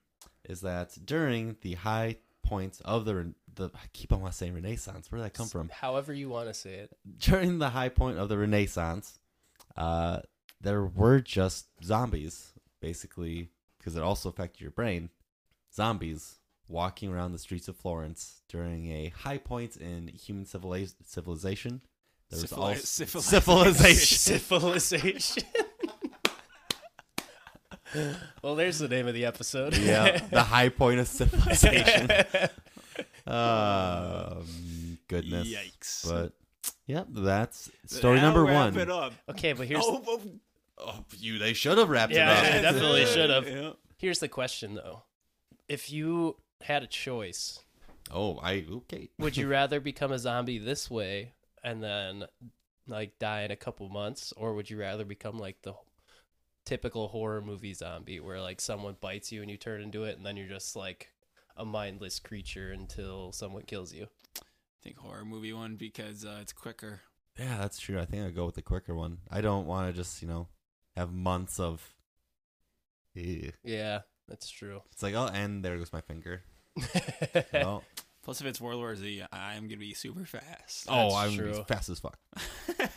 [0.44, 5.12] is that during the high points of the the I keep on saying Renaissance.
[5.12, 5.70] Where did that come from?
[5.70, 6.92] However you want to say it.
[7.18, 9.20] During the high point of the Renaissance,
[9.76, 10.20] uh,
[10.62, 15.10] there were just zombies, basically, because it also affected your brain.
[15.74, 16.36] Zombies
[16.68, 21.82] walking around the streets of Florence during a high point in human civiliz- civilization.
[22.30, 24.18] There was Syphili- also civilization.
[24.40, 25.44] civilization.
[27.96, 28.18] Civilization.
[28.42, 29.78] well, there's the name of the episode.
[29.78, 32.10] yeah, the high point of civilization.
[33.28, 35.48] um, goodness.
[35.48, 36.10] Yikes!
[36.10, 36.34] But
[36.88, 38.78] yep, that's story Now number wrap one.
[38.80, 39.14] It up.
[39.30, 40.22] okay, but here's Oh, oh,
[40.78, 42.74] Oh, you they should have wrapped Yeah, it they up.
[42.74, 43.48] definitely should have.
[43.48, 43.72] Yeah.
[43.98, 45.04] here's the question though.
[45.70, 47.60] If you had a choice,
[48.12, 49.10] Oh, I okay.
[49.20, 51.34] would you rather become a zombie this way
[51.66, 52.26] and then
[52.88, 55.74] like die in a couple months, or would you rather become like the
[56.64, 60.26] typical horror movie zombie where like someone bites you and you turn into it and
[60.26, 61.10] then you're just like
[61.58, 64.08] a mindless creature until someone kills you?
[64.38, 64.42] I
[64.84, 67.02] think horror movie one because uh, it's quicker.
[67.38, 68.00] Yeah, that's true.
[68.00, 69.18] I think I'll go with the quicker one.
[69.30, 70.48] I don't want to just you know
[70.96, 71.94] have months of.
[73.16, 73.52] Ew.
[73.64, 74.82] Yeah, that's true.
[74.92, 76.44] It's like oh, and there goes my finger.
[77.54, 77.82] Oh,
[78.26, 80.88] Plus, if it's World War Z, I'm gonna be super fast.
[80.90, 81.64] oh, That's I'm true.
[81.68, 82.18] fast as fuck.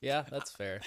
[0.00, 0.80] Yeah, that's fair.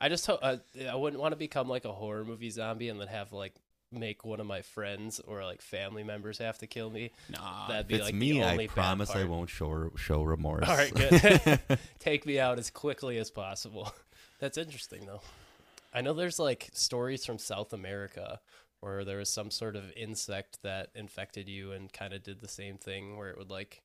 [0.00, 0.56] I just hope uh,
[0.90, 3.54] I wouldn't want to become like a horror movie zombie and then have like
[3.92, 7.12] make one of my friends or like family members have to kill me.
[7.30, 9.28] Nah, That'd If be it's like me, the I only bad promise I part.
[9.28, 10.68] won't show show remorse.
[10.68, 11.60] All right, good.
[12.00, 13.94] Take me out as quickly as possible.
[14.40, 15.20] That's interesting though.
[15.94, 18.40] I know there's like stories from South America
[18.80, 22.48] where there was some sort of insect that infected you and kind of did the
[22.48, 23.82] same thing where it would like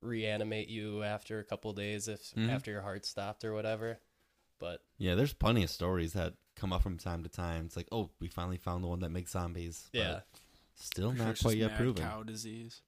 [0.00, 2.48] reanimate you after a couple days if Mhm.
[2.48, 4.00] after your heart stopped or whatever.
[4.58, 7.66] But Yeah, there's plenty of stories that come up from time to time.
[7.66, 9.88] It's like, oh, we finally found the one that makes zombies.
[9.92, 10.20] but yeah,
[10.74, 12.02] still Pretty sure not quite yet proven.
[12.04, 12.82] Cow disease.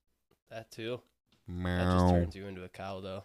[0.50, 1.00] that too.
[1.48, 3.24] That just turns you into a cow though.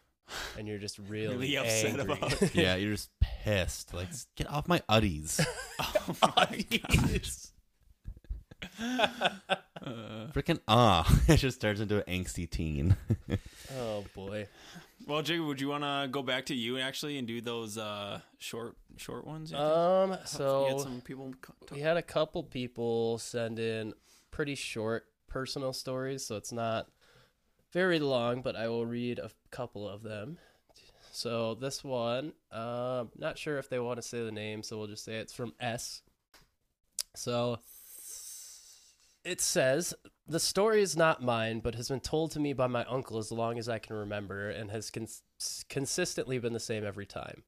[0.58, 2.02] And you're just really, Really upset angry.
[2.18, 2.56] about it.
[2.56, 3.94] yeah, you're just pissed.
[3.94, 5.46] Like, get off my uddies.
[5.80, 7.22] Oh my god.
[9.80, 11.08] Uh, Freaking ah!
[11.30, 12.98] it just turns into an angsty teen.
[13.78, 14.48] oh boy.
[15.06, 18.20] well, Jacob, would you want to go back to you actually and do those uh,
[18.38, 19.52] short short ones?
[19.52, 19.70] you think?
[19.70, 21.34] Um you had so some people.
[21.46, 23.94] talk- we had a couple people send in
[24.32, 26.90] pretty short personal stories, so it's not
[27.72, 30.38] very long, but I will read a couple of them.
[31.12, 34.88] So this one, um, not sure if they want to say the name, so we'll
[34.88, 36.02] just say it's from S.
[37.16, 37.60] So
[39.28, 39.94] it says
[40.26, 43.32] the story is not mine, but has been told to me by my uncle as
[43.32, 45.24] long as I can remember, and has cons-
[45.68, 47.44] consistently been the same every time.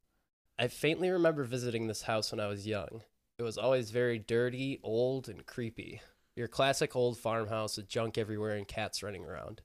[0.58, 3.04] I faintly remember visiting this house when I was young.
[3.38, 6.02] It was always very dirty, old, and creepy.
[6.36, 9.62] Your classic old farmhouse with junk everywhere and cats running around.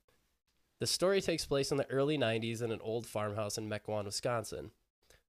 [0.79, 4.71] The story takes place in the early 90s in an old farmhouse in Mequon, Wisconsin.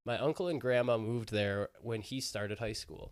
[0.06, 3.12] My uncle and grandma moved there when he started high school.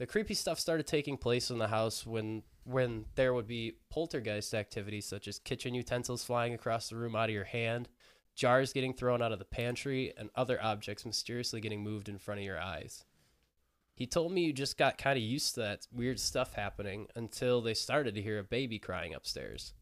[0.00, 4.54] The creepy stuff started taking place in the house when when there would be poltergeist
[4.54, 7.86] activities such as kitchen utensils flying across the room out of your hand,
[8.34, 12.40] jars getting thrown out of the pantry, and other objects mysteriously getting moved in front
[12.40, 13.04] of your eyes.
[13.94, 17.60] He told me you just got kind of used to that weird stuff happening until
[17.60, 19.74] they started to hear a baby crying upstairs.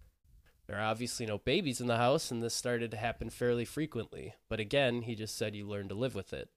[0.67, 4.35] There are obviously no babies in the house, and this started to happen fairly frequently,
[4.49, 6.49] but again, he just said you learn to live with it.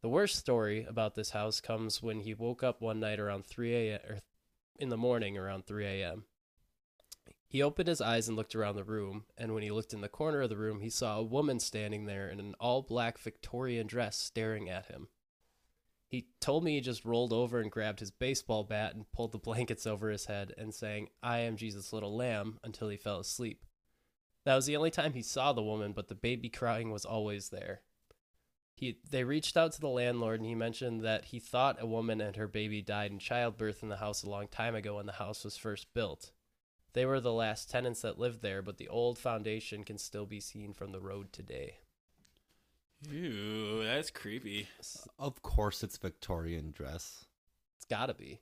[0.00, 3.74] The worst story about this house comes when he woke up one night around 3
[3.74, 4.00] a.m.
[4.08, 4.18] or
[4.78, 6.24] in the morning around 3 a.m.
[7.48, 10.08] He opened his eyes and looked around the room, and when he looked in the
[10.08, 13.86] corner of the room, he saw a woman standing there in an all black Victorian
[13.86, 15.08] dress staring at him.
[16.06, 19.38] He told me he just rolled over and grabbed his baseball bat and pulled the
[19.48, 23.64] blankets over his head and sang, I am Jesus' little lamb, until he fell asleep.
[24.44, 27.48] That was the only time he saw the woman, but the baby crying was always
[27.48, 27.82] there.
[28.78, 32.20] He they reached out to the landlord and he mentioned that he thought a woman
[32.20, 35.12] and her baby died in childbirth in the house a long time ago when the
[35.12, 36.30] house was first built.
[36.92, 40.38] They were the last tenants that lived there, but the old foundation can still be
[40.38, 41.78] seen from the road today.
[43.10, 44.68] Ew, that's creepy.
[45.18, 47.24] Of course, it's Victorian dress.
[47.76, 48.40] It's gotta be.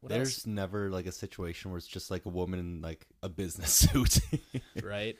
[0.00, 0.46] What There's else?
[0.46, 4.20] never like a situation where it's just like a woman in like a business suit.
[4.82, 5.16] right?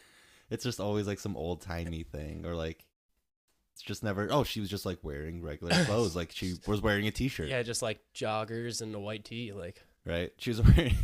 [0.50, 2.84] it's just always like some old timey thing, or like
[3.74, 4.28] it's just never.
[4.30, 7.62] Oh, she was just like wearing regular clothes, like she was wearing a t-shirt, Yeah,
[7.62, 9.52] just like joggers and a white tee.
[9.52, 10.32] Like, right?
[10.38, 10.94] She was wearing.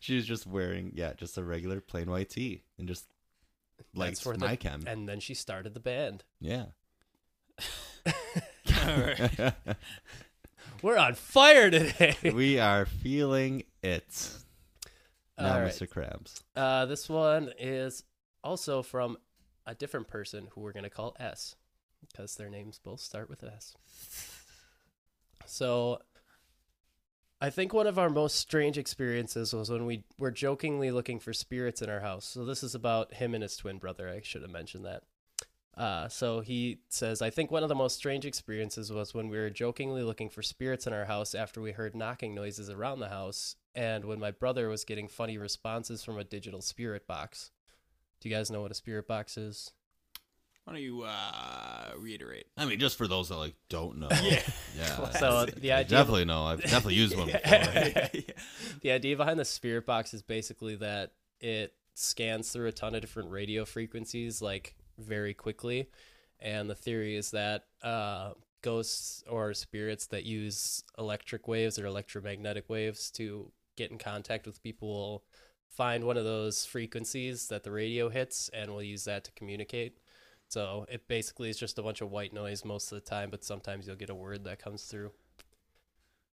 [0.00, 3.06] she was just wearing yeah, just a regular plain white tee, and just
[3.94, 4.84] like my chem.
[4.86, 6.24] and then she started the band.
[6.40, 6.66] Yeah.
[8.84, 9.52] Right.
[10.82, 12.16] We're on fire today.
[12.34, 14.30] we are feeling it.
[15.38, 15.68] Now, right.
[15.72, 15.88] Mr.
[15.88, 16.42] Krabs.
[16.56, 18.02] Uh, this one is
[18.42, 19.16] also from
[19.66, 21.54] a different person who we're going to call S
[22.06, 23.74] because their names both start with S.
[25.46, 26.00] So
[27.40, 31.32] I think one of our most strange experiences was when we were jokingly looking for
[31.32, 32.24] spirits in our house.
[32.24, 34.08] So this is about him and his twin brother.
[34.08, 35.02] I should have mentioned that.
[35.76, 39.38] Uh, so he says, I think one of the most strange experiences was when we
[39.38, 43.08] were jokingly looking for spirits in our house after we heard knocking noises around the
[43.08, 47.50] house, and when my brother was getting funny responses from a digital spirit box.
[48.20, 49.72] Do you guys know what a spirit box is?
[50.64, 52.46] Why don't you uh, reiterate?
[52.56, 54.08] I mean, just for those that like don't know.
[54.22, 54.42] Yeah.
[54.78, 55.10] Yeah.
[55.18, 56.44] So the I idea, definitely know.
[56.44, 57.40] I've definitely used one before.
[58.80, 63.00] the idea behind the spirit box is basically that it scans through a ton of
[63.00, 65.88] different radio frequencies like very quickly,
[66.40, 68.30] and the theory is that uh,
[68.62, 74.62] ghosts or spirits that use electric waves or electromagnetic waves to get in contact with
[74.62, 75.24] people will
[75.68, 79.98] find one of those frequencies that the radio hits and will use that to communicate.
[80.52, 83.42] So it basically is just a bunch of white noise most of the time, but
[83.42, 85.12] sometimes you'll get a word that comes through.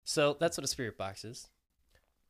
[0.02, 1.50] So that's what a spirit box is.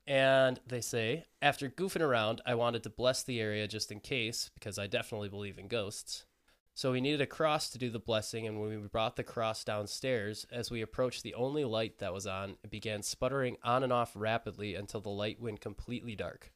[0.07, 4.51] And they say, after goofing around, I wanted to bless the area just in case,
[4.53, 6.27] because I definitely believe in ghosts.
[6.74, 9.64] So we needed a cross to do the blessing, and when we brought the cross
[9.64, 13.94] downstairs, as we approached the only light that was on, it began sputtering on and
[13.94, 16.53] off rapidly until the light went completely dark.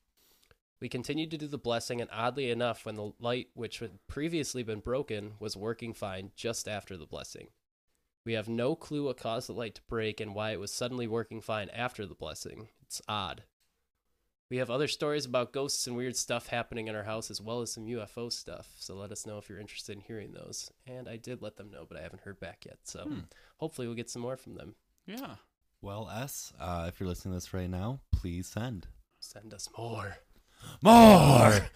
[0.83, 4.65] We continued to do the blessing, and oddly enough, when the light, which had previously
[4.65, 7.51] been broken, was working fine just after the blessing.
[8.27, 11.07] We have no clue what caused the light to break and why it was suddenly
[11.07, 12.71] working fine after the blessing.
[12.83, 13.45] It's odd.
[14.51, 17.61] We have other stories about ghosts and weird stuff happening in our house as well
[17.61, 20.69] as some UFO stuff, so let us know if you're interested in hearing those.
[20.85, 23.21] And I did let them know, but I haven't heard back yet, so Hmm.
[23.59, 24.75] hopefully we'll get some more from them.
[25.07, 25.37] Yeah.
[25.81, 28.89] Well, S, uh, if you're listening to this right now, please send
[29.21, 30.19] Send us more.
[30.83, 31.67] More.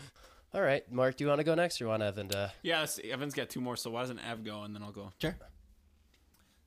[0.54, 2.52] All right, Mark, do you want to go next or you want Evan to?
[2.62, 3.12] Yeah, let's see.
[3.12, 5.12] Evan's got two more, so why doesn't Ev go and then I'll go?
[5.20, 5.36] Sure.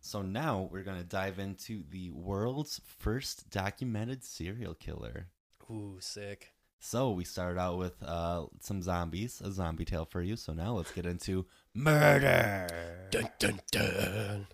[0.01, 5.27] So now we're gonna dive into the world's first documented serial killer.
[5.69, 6.53] Ooh, sick.
[6.79, 10.37] So we started out with uh, some zombies, a zombie tale for you.
[10.37, 13.07] So now let's get into murder.
[13.11, 14.47] Dun dun dun.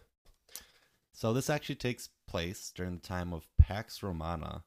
[1.14, 4.64] So this actually takes place during the time of Pax Romana,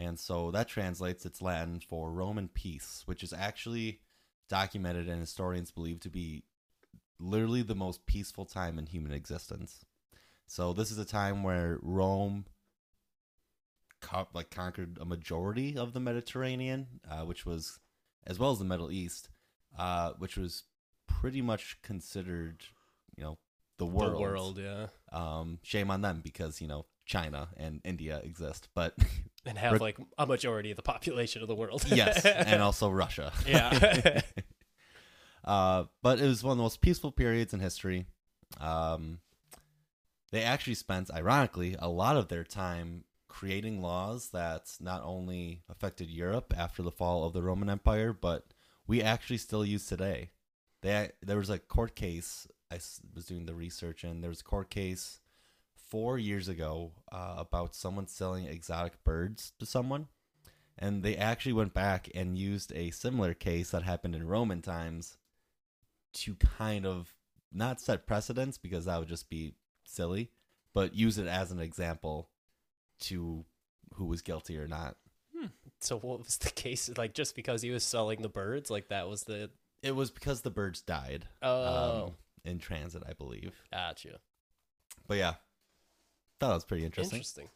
[0.00, 4.00] and so that translates it's Latin for Roman peace, which is actually
[4.48, 6.42] documented and historians believe to be
[7.18, 9.84] literally the most peaceful time in human existence.
[10.46, 12.46] So this is a time where Rome
[14.00, 17.78] co- like conquered a majority of the Mediterranean, uh, which was
[18.26, 19.28] as well as the Middle East,
[19.78, 20.62] uh, which was
[21.06, 22.64] pretty much considered,
[23.16, 23.38] you know,
[23.76, 24.14] the world.
[24.14, 24.86] The world, yeah.
[25.12, 28.94] Um, shame on them because you know China and India exist, but
[29.46, 31.84] And have Rick- like a majority of the population of the world.
[31.86, 33.32] yes, and also Russia.
[33.46, 34.20] Yeah.
[35.44, 38.06] uh, but it was one of the most peaceful periods in history.
[38.60, 39.20] Um,
[40.30, 46.10] they actually spent, ironically, a lot of their time creating laws that not only affected
[46.10, 48.52] Europe after the fall of the Roman Empire, but
[48.86, 50.30] we actually still use today.
[50.82, 52.76] They, there was a court case I
[53.14, 55.20] was doing the research and There was a court case
[55.90, 60.06] four years ago uh, about someone selling exotic birds to someone
[60.80, 65.18] and they actually went back and used a similar case that happened in Roman times
[66.14, 67.14] to kind of
[67.52, 69.52] not set precedents because that would just be
[69.84, 70.30] silly,
[70.72, 72.30] but use it as an example
[73.00, 73.44] to
[73.94, 74.96] who was guilty or not.
[75.80, 76.90] so what was the case?
[76.96, 79.50] Like just because he was selling the birds, like that was the
[79.82, 83.52] It was because the birds died oh, um, in transit, I believe.
[83.70, 84.18] gotcha.
[85.06, 85.34] But yeah,
[86.40, 87.18] thought that was pretty interesting.
[87.18, 87.48] Interesting.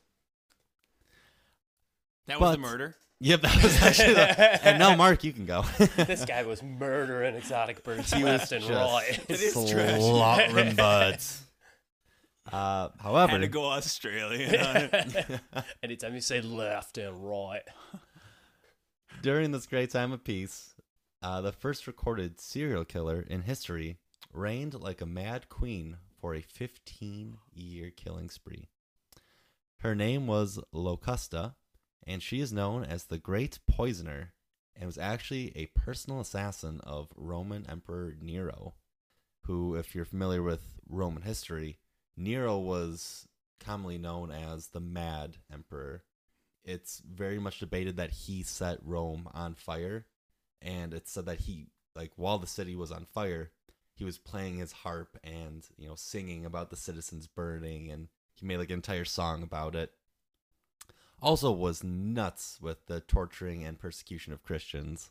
[2.27, 2.97] That was the murder.
[3.20, 4.14] Yep, that was actually.
[4.14, 5.62] The, and now, Mark, you can go.
[5.97, 9.25] this guy was murdering exotic birds He was left and just right.
[9.29, 10.01] It is trash.
[10.01, 11.42] slaughtering buds.
[12.53, 15.25] Uh, however, Had to go Australia.
[15.83, 17.62] Anytime you say left and right,
[19.23, 20.75] during this great time of peace,
[21.23, 23.97] uh, the first recorded serial killer in history
[24.35, 28.68] reigned like a mad queen for a 15 year killing spree.
[29.85, 31.57] Her name was Locusta,
[32.07, 34.33] and she is known as the Great Poisoner
[34.75, 38.77] and was actually a personal assassin of Roman Emperor Nero,
[39.42, 41.81] who, if you're familiar with Roman history,
[42.16, 43.29] Nero was
[43.61, 46.05] commonly known as the Mad Emperor.
[46.64, 50.07] It's very much debated that he set Rome on fire,
[50.62, 53.51] and it's said that he like while the city was on fire,
[53.92, 58.47] he was playing his harp and you know singing about the citizens burning, and he
[58.47, 59.92] made like an entire song about it.
[61.23, 65.11] Also, was nuts with the torturing and persecution of Christians.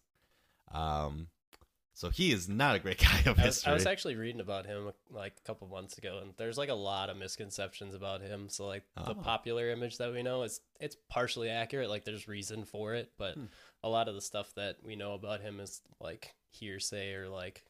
[0.71, 1.27] Um,
[1.95, 3.71] so he is not a great guy of I was, history.
[3.71, 6.73] I was actually reading about him like a couple months ago, and there's like a
[6.75, 8.49] lot of misconceptions about him.
[8.49, 9.21] So like the Oh.
[9.21, 11.89] popular image that we know is it's partially accurate.
[11.89, 13.45] Like there's reason for it, but Hmm.
[13.83, 17.63] a lot of the stuff that we know about him is like hearsay or like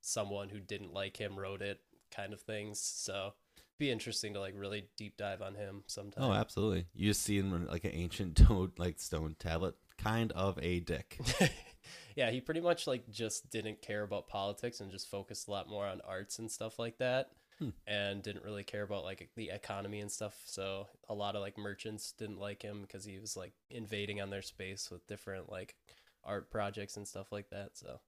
[0.00, 1.80] someone who didn't like him wrote it
[2.12, 2.80] kind of things.
[2.80, 3.34] So
[3.80, 6.22] be interesting to like really deep dive on him sometime.
[6.22, 6.86] oh, absolutely.
[6.94, 11.18] You just see him like an ancient toad, like stone tablet, kind of a dick.
[12.16, 15.68] yeah, he pretty much like just didn't care about politics and just focused a lot
[15.68, 17.30] more on arts and stuff like that.
[17.58, 17.70] Hmm.
[17.86, 20.34] And didn't really care about like the economy and stuff.
[20.44, 24.30] So a lot of like merchants didn't like him because he was like invading on
[24.30, 25.74] their space with different like
[26.24, 27.70] art projects and stuff like that.
[27.74, 28.00] So,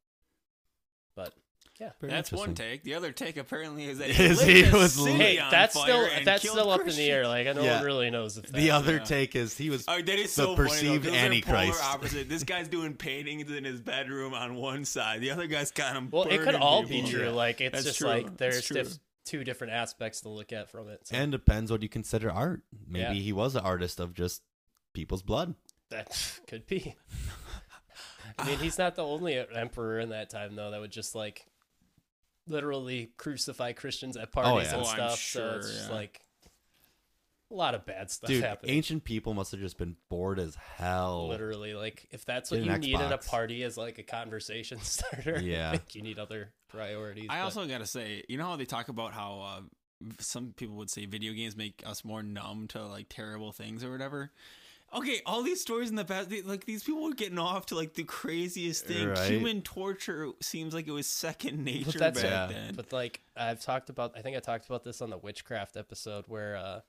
[1.17, 1.35] but
[1.81, 2.85] yeah, Very That's one take.
[2.85, 6.49] The other take apparently is that Is lit he was city hey, that's still that's
[6.49, 7.27] still up in the air.
[7.27, 7.77] Like no Yeah.
[7.77, 9.05] one really knows if The other yeah.
[9.05, 11.11] take is he was Oh, that is the so perceived though.
[11.11, 11.73] Those are Antichrist.
[11.81, 12.29] Polar opposite.
[12.29, 15.21] This guy's doing paintings in his bedroom on one side.
[15.21, 16.09] The other guy's got him.
[16.11, 17.25] Well, it could burning all be true.
[17.25, 17.31] Yeah.
[17.31, 18.09] Like it's That's just true.
[18.09, 21.07] like there's diff- two different aspects to look at from it.
[21.07, 22.63] So and depends what you consider art.
[22.89, 23.23] Maybe Yeah.
[23.23, 24.43] he was an artist of just
[24.95, 25.55] people's blood.
[25.91, 26.97] That could be.
[28.39, 31.47] I mean, he's not the only emperor in that time, though, that would just like
[32.47, 34.79] literally crucify Christians at parties yeah.
[34.79, 35.19] and Oh, I'm stuff.
[35.19, 35.95] sure, so it's just yeah.
[35.97, 36.21] like
[37.51, 38.75] a lot of bad stuff Dude, happening.
[38.77, 41.29] ancient people must have just been bored as hell.
[41.29, 44.03] Literally, like if that's what Get you an need in a party as like a
[44.03, 45.73] conversation starter, Yeah.
[45.73, 47.27] I you need other priorities.
[47.29, 49.61] I but- also gotta say, you know how they talk about how uh,
[50.19, 53.91] some people would say video games make us more numb to like terrible things or
[53.93, 54.31] whatever.
[54.95, 57.75] Okay, all these stories in the past, they, like these people were getting off to
[57.75, 59.09] like the craziest thing.
[59.09, 59.31] Right.
[59.31, 62.47] Human torture seems like it was second nature that's back Yeah.
[62.49, 62.75] then.
[62.75, 66.25] But like I've talked about, I think I talked about this on the witchcraft episode
[66.29, 66.81] where uh,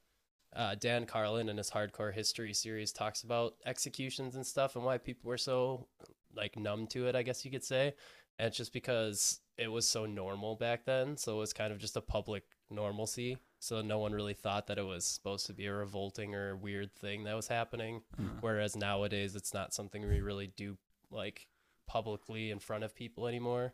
[0.56, 4.98] uh, Dan Carlin in his Hardcore History series talks about executions and stuff and why
[4.98, 5.88] people were so
[6.36, 7.16] like numb to it.
[7.16, 7.94] I guess you could say,
[8.38, 11.16] and it's just because it was so normal back then.
[11.16, 13.38] So it was kind of just a public normalcy.
[13.64, 16.94] So no one really thought that it was supposed to be a revolting or weird
[16.94, 18.02] thing that was happening.
[18.42, 20.78] Whereas nowadays, it's not something we really do
[21.10, 21.48] like
[21.88, 23.74] publicly in front of people anymore.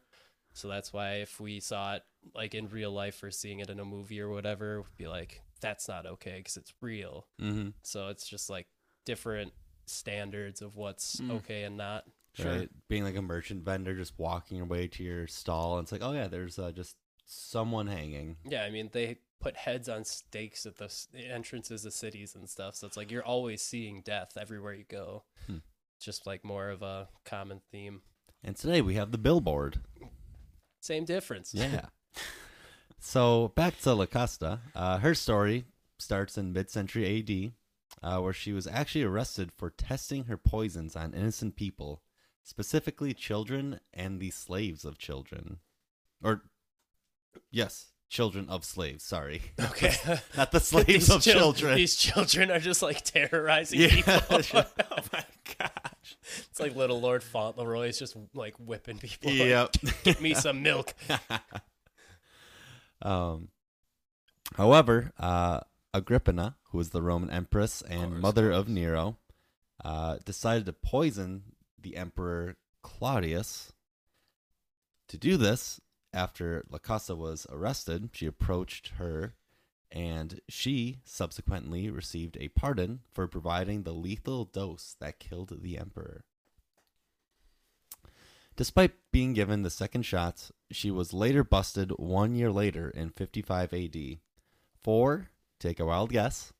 [0.53, 2.03] So that's why if we saw it
[2.35, 5.41] like in real life or seeing it in a movie or whatever, we'd be like,
[5.59, 7.25] that's not okay because it's real.
[7.41, 7.69] Mm-hmm.
[7.81, 8.67] So it's just like
[9.07, 9.53] different
[9.87, 11.31] standards of what's Mm.
[11.37, 12.05] okay and not.
[12.35, 12.59] Sure.
[12.59, 12.69] Right?
[12.89, 16.03] Being like a merchant vendor, just walking your way to your stall, and it's like,
[16.03, 18.37] oh yeah, there's uh, just someone hanging.
[18.45, 20.91] Yeah, I mean, they put heads on stakes at the
[21.31, 22.75] entrances of cities and stuff.
[22.75, 25.23] So it's like you're always seeing death everywhere you go.
[25.47, 25.57] Hmm.
[25.99, 28.01] Just like more of a common theme.
[28.43, 29.79] And today we have the billboard.
[30.81, 31.53] Same difference.
[31.53, 31.87] Yeah.
[32.99, 34.59] so back to Locusta.
[34.73, 35.65] Uh, her story
[35.97, 37.51] starts in mid-century AD,
[38.01, 42.01] uh, where she was actually arrested for testing her poisons on innocent people,
[42.43, 45.57] specifically children and the slaves of children,
[46.23, 46.43] or
[47.51, 49.03] yes, children of slaves.
[49.03, 49.93] Sorry, Okay.
[50.37, 51.75] not the slaves These of chil- children.
[51.75, 54.13] These children are just like terrorizing Yeah, people.
[54.91, 55.23] oh my
[55.57, 56.17] gosh.
[56.49, 59.31] It's like little Lord Fauntleroy's just like whipping people.
[59.31, 59.75] like, Yep.
[60.03, 60.93] Get me some milk.
[63.01, 63.49] um,
[64.55, 65.61] however, uh,
[65.93, 69.17] Agrippina, who was the Roman empress and mother of Nero,
[69.83, 71.43] uh, decided to poison
[71.79, 73.71] the emperor Claudius.
[75.09, 75.81] To do this,
[76.13, 79.35] after Locusta was arrested, she approached her,
[79.91, 86.25] and she subsequently received a pardon for providing the lethal dose that killed the emperor.
[88.55, 93.73] Despite being given the second shot, she was later busted one year later in 55
[93.73, 93.97] AD
[94.81, 95.29] for,
[95.59, 96.51] take a wild guess,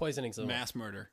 [0.00, 0.56] Poisoning someone.
[0.56, 1.10] Mass murder.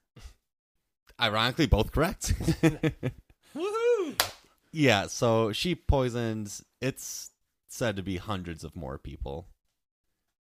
[1.19, 2.33] Ironically, both correct.
[3.55, 4.31] Woohoo!
[4.71, 6.61] yeah, so she poisoned.
[6.79, 7.31] It's
[7.67, 9.47] said to be hundreds of more people.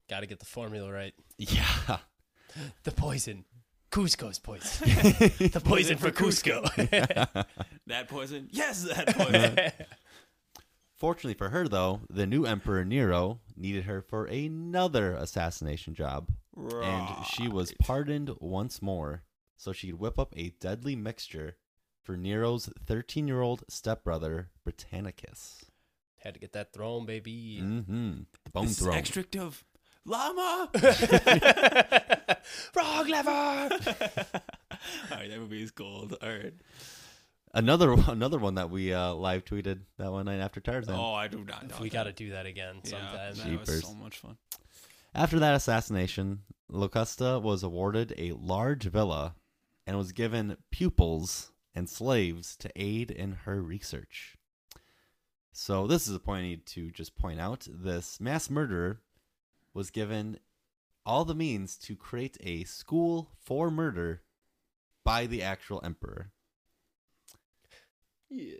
[0.09, 1.13] Got to get the formula right.
[1.37, 1.97] Yeah.
[2.83, 3.45] The poison.
[3.91, 4.87] Kuzco's poison.
[5.51, 6.63] the poison for Cusco.
[7.87, 8.47] That poison?
[8.51, 9.57] Yes, that poison.
[10.95, 16.31] Fortunately for her, though, the new Emperor Nero needed her for another assassination job.
[16.57, 19.23] And she was pardoned once more
[19.57, 21.57] so she could whip up a deadly mixture
[22.01, 25.65] for Nero's 13 year old stepbrother, Britannicus.
[26.23, 27.59] Had to get that throne, baby.
[27.61, 28.11] Mm-hmm.
[28.45, 28.95] The bone This is throne.
[28.95, 29.63] extract of
[30.05, 30.69] llama.
[32.73, 33.29] Frog lever.
[33.69, 36.15] All right, that movie is gold.
[36.21, 36.53] All right.
[37.53, 40.95] Another another one that we uh, live tweeted that one night after Tarzan.
[40.95, 41.75] Oh, I do not know.
[41.81, 43.13] we got to do that again Yeah, sometime.
[43.15, 43.85] that was Jeepers.
[43.87, 44.37] so much fun.
[45.13, 46.39] After that assassination,
[46.71, 49.35] Locusta was awarded a large villa
[49.85, 54.37] and was given pupils and slaves to aid in her research.
[55.55, 57.67] So, this is a point I need to just point out.
[57.69, 58.99] This mass murderer
[59.73, 60.39] was given
[61.05, 64.21] all the means to create a school for murder
[65.03, 66.31] by the actual emperor.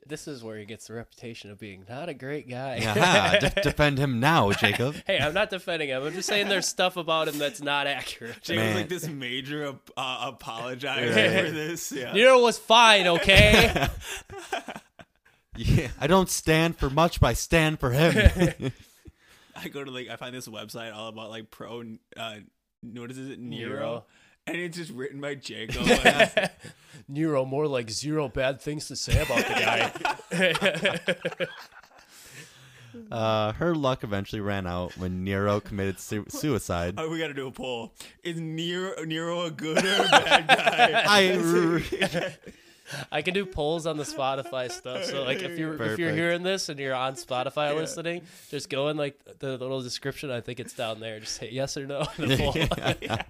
[0.05, 2.77] This is where he gets the reputation of being not a great guy.
[2.85, 4.95] Aha, de- defend him now, Jacob.
[5.07, 6.03] hey, I'm not defending him.
[6.03, 8.39] I'm just saying there's stuff about him that's not accurate.
[8.43, 8.67] Jake Man.
[8.67, 11.45] was like this major ap- uh, apologizer Right.
[11.45, 11.91] for this.
[11.91, 12.13] Yeah.
[12.13, 13.87] Nero was fine, okay?
[15.55, 18.13] Yeah, I don't stand for much, but I stand for him.
[19.55, 21.83] I go to like I find this website all about like pro
[22.17, 22.35] uh
[22.81, 24.03] what is it Nero, Nero.
[24.47, 25.85] and it's just written by Jacob.
[25.85, 26.51] Like,
[27.07, 29.53] Nero, more like zero bad things to say about the
[31.23, 31.39] guy.
[33.11, 36.93] Uh, her luck eventually ran out when Nero committed su- suicide.
[36.97, 37.91] oh, we got to do a poll.
[38.23, 41.03] Is Nero Nero a good or a bad guy?
[41.07, 41.31] I
[43.11, 45.05] I can do polls on the Spotify stuff.
[45.05, 48.89] So like if you're if you're hearing this and you're on Spotify listening, just go
[48.89, 50.31] in like the little description.
[50.31, 51.19] I think it's down there.
[51.19, 52.05] Just hit yes or no.
[52.17, 53.27] in the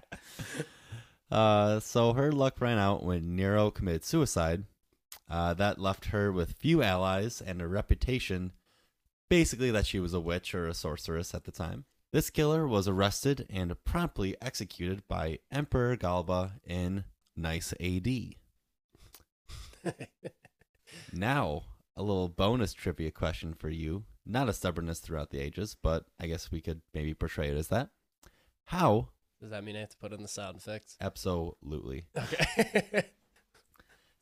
[1.30, 1.38] poll.
[1.38, 4.64] uh, so her luck ran out when Nero committed suicide.
[5.28, 8.52] Uh, that left her with few allies and a reputation,
[9.30, 11.86] basically that she was a witch or a sorceress at the time.
[12.12, 17.04] This killer was arrested and promptly executed by Emperor Galba in
[17.34, 18.06] Nice AD.
[21.12, 21.62] now,
[21.96, 24.04] a little bonus trivia question for you.
[24.26, 27.68] Not a stubbornness throughout the ages, but I guess we could maybe portray it as
[27.68, 27.90] that.
[28.66, 29.08] How?
[29.40, 30.96] Does that mean I have to put in the sound effects?
[31.00, 32.06] Absolutely.
[32.16, 33.04] Okay.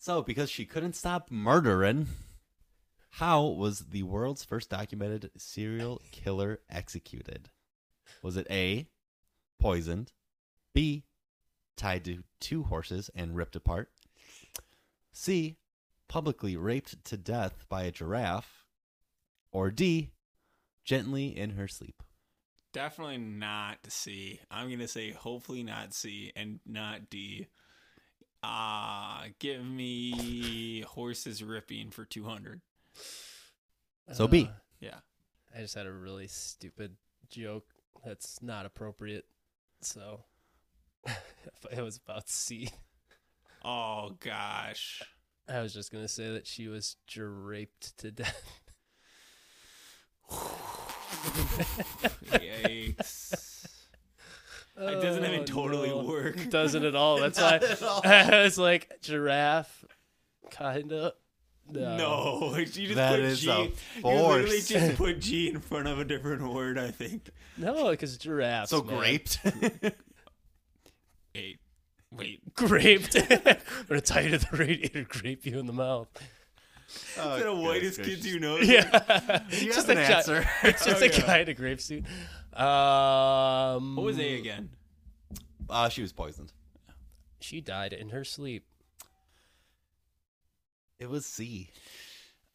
[0.02, 2.08] So, because she couldn't stop murdering,
[3.10, 7.50] how was the world's first documented serial killer executed?
[8.20, 8.88] Was it A,
[9.60, 10.10] poisoned,
[10.74, 11.04] B,
[11.76, 13.92] tied to two horses and ripped apart,
[15.12, 15.56] C,
[16.08, 18.66] publicly raped to death by a giraffe,
[19.50, 20.10] or D,
[20.84, 22.02] gently in her sleep?
[22.72, 24.40] Definitely not C.
[24.50, 27.48] I'm gonna say hopefully not C and not D.
[28.42, 32.62] Ah, give me horses ripping for two hundred.
[34.12, 34.48] So B.
[34.50, 34.98] Uh, Yeah.
[35.54, 36.96] I just had a really stupid
[37.28, 37.66] joke
[38.04, 39.26] that's not appropriate.
[39.82, 40.24] So
[41.70, 42.70] it was about C.
[43.64, 45.02] Oh gosh.
[45.48, 48.60] I was just gonna say that she was draped to death.
[52.24, 53.58] Yikes.
[54.74, 56.02] It doesn't even Oh, totally no.
[56.02, 56.38] work.
[56.38, 57.20] It doesn't at all.
[57.20, 57.60] That's why
[58.04, 59.84] I was like giraffe,
[60.50, 61.12] kinda.
[61.70, 61.96] No.
[61.98, 63.50] No, you just That put is G.
[63.50, 63.70] a You
[64.02, 66.78] literally just put G in front of a different word.
[66.78, 67.28] I think.
[67.58, 68.68] No, because giraffe.
[68.70, 68.96] So man.
[68.96, 69.38] graped?
[72.12, 72.40] Eight.
[72.44, 72.54] Wait.
[72.54, 73.16] Graped.
[73.16, 73.56] I'm
[73.88, 76.08] gonna tie you to the radiator, grape you in the mouth.
[77.18, 78.58] Oh, Is that the whitest goodness kid you know?
[78.58, 79.42] Yeah.
[79.50, 80.44] You Just an a gi- answer.
[80.62, 81.26] It's just Oh, a yeah.
[81.26, 82.04] guy in a grape suit.
[82.54, 84.70] Um, What was A again?
[85.70, 86.52] Uh, she was poisoned.
[87.40, 88.66] She died in her sleep.
[90.98, 91.70] It was C.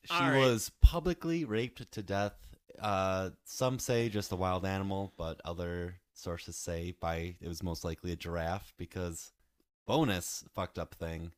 [0.06, 0.38] She All right.
[0.38, 2.34] was publicly raped to death.
[2.80, 7.84] Uh, some say just a wild animal, but other sources say by it was most
[7.84, 9.32] likely a giraffe because
[9.88, 11.32] bonus fucked up thing.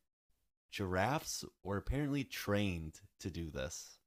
[0.71, 3.97] Giraffes were apparently trained to do this.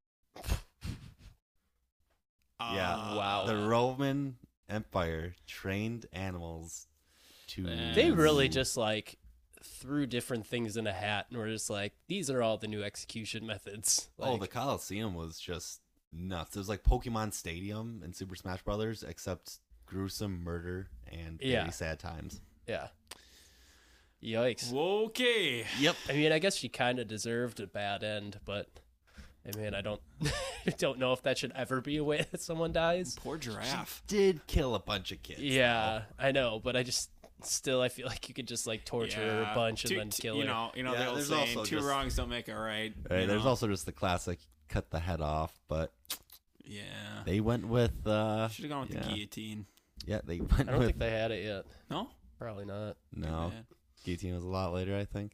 [2.61, 2.95] Yeah.
[2.95, 3.45] Uh, Wow.
[3.47, 4.36] The Roman
[4.68, 6.86] Empire trained animals
[7.49, 7.64] to.
[7.95, 9.18] They really just like
[9.64, 12.82] threw different things in a hat and were just like, these are all the new
[12.82, 14.09] execution methods.
[14.18, 15.80] oh, the Coliseum was just
[16.12, 16.57] nuts.
[16.57, 21.70] It was like Pokemon Stadium and Super Smash Brothers, except gruesome murder and very Yeah.
[21.70, 22.40] sad times.
[22.66, 22.88] yeah.
[24.23, 24.73] Yikes.
[24.73, 25.64] Okay.
[25.81, 25.97] Yep.
[26.09, 28.68] I mean, I guess she kind of deserved a bad end, but
[29.45, 30.01] I mean, I don't
[30.79, 33.16] don't know if that should ever be a way that someone dies.
[33.20, 34.03] Poor giraffe.
[34.07, 35.41] Did kill a bunch of kids.
[35.41, 37.11] Yeah, I know, but I just
[37.43, 40.11] still I feel like you could just like torture her a bunch Two- and then
[40.11, 40.47] two- kill you her.
[40.49, 42.55] know, you know Yeah, the old there's saying, also two just- wrongs don't make a
[42.55, 42.95] right.
[43.11, 43.49] Right, you there's know?
[43.51, 45.93] also just the classic cut the head off, but
[46.64, 46.83] yeah.
[47.25, 49.03] they went with uh Should have gone with yeah.
[49.03, 49.66] the guillotine.
[50.07, 50.53] yeah, they went.
[50.61, 51.64] I don't with think they had it yet.
[51.91, 52.09] No.
[52.39, 52.97] Probably not.
[53.12, 53.51] no.
[54.05, 54.14] Yeah.
[54.16, 55.32] Guillotine was a lot later, I think.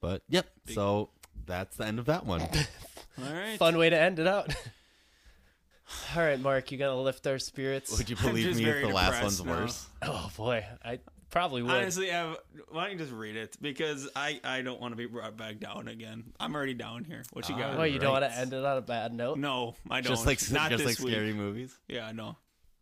[0.00, 1.10] But yep, Big- so
[1.46, 2.40] that's the end of that one.
[3.22, 3.58] All right.
[3.58, 4.54] Fun way to end it out.
[6.16, 7.96] All right, Mark, you gotta lift our spirits.
[7.98, 9.52] Would you believe just me if very the last one's now.
[9.52, 9.86] worse?
[10.02, 10.98] Oh boy, I
[11.30, 11.70] probably would.
[11.70, 12.36] Honestly, Ev,
[12.70, 13.56] why don't you just read it?
[13.60, 16.32] Because I, I don't want to be brought back down again.
[16.40, 17.22] I'm already down here.
[17.32, 17.74] What you got?
[17.74, 17.76] Ah.
[17.78, 19.38] well, you don't want to end it on a bad note.
[19.38, 20.10] No, I don't.
[20.10, 21.14] Just like Not just this like week.
[21.14, 21.76] scary movies.
[21.86, 22.36] Yeah, no.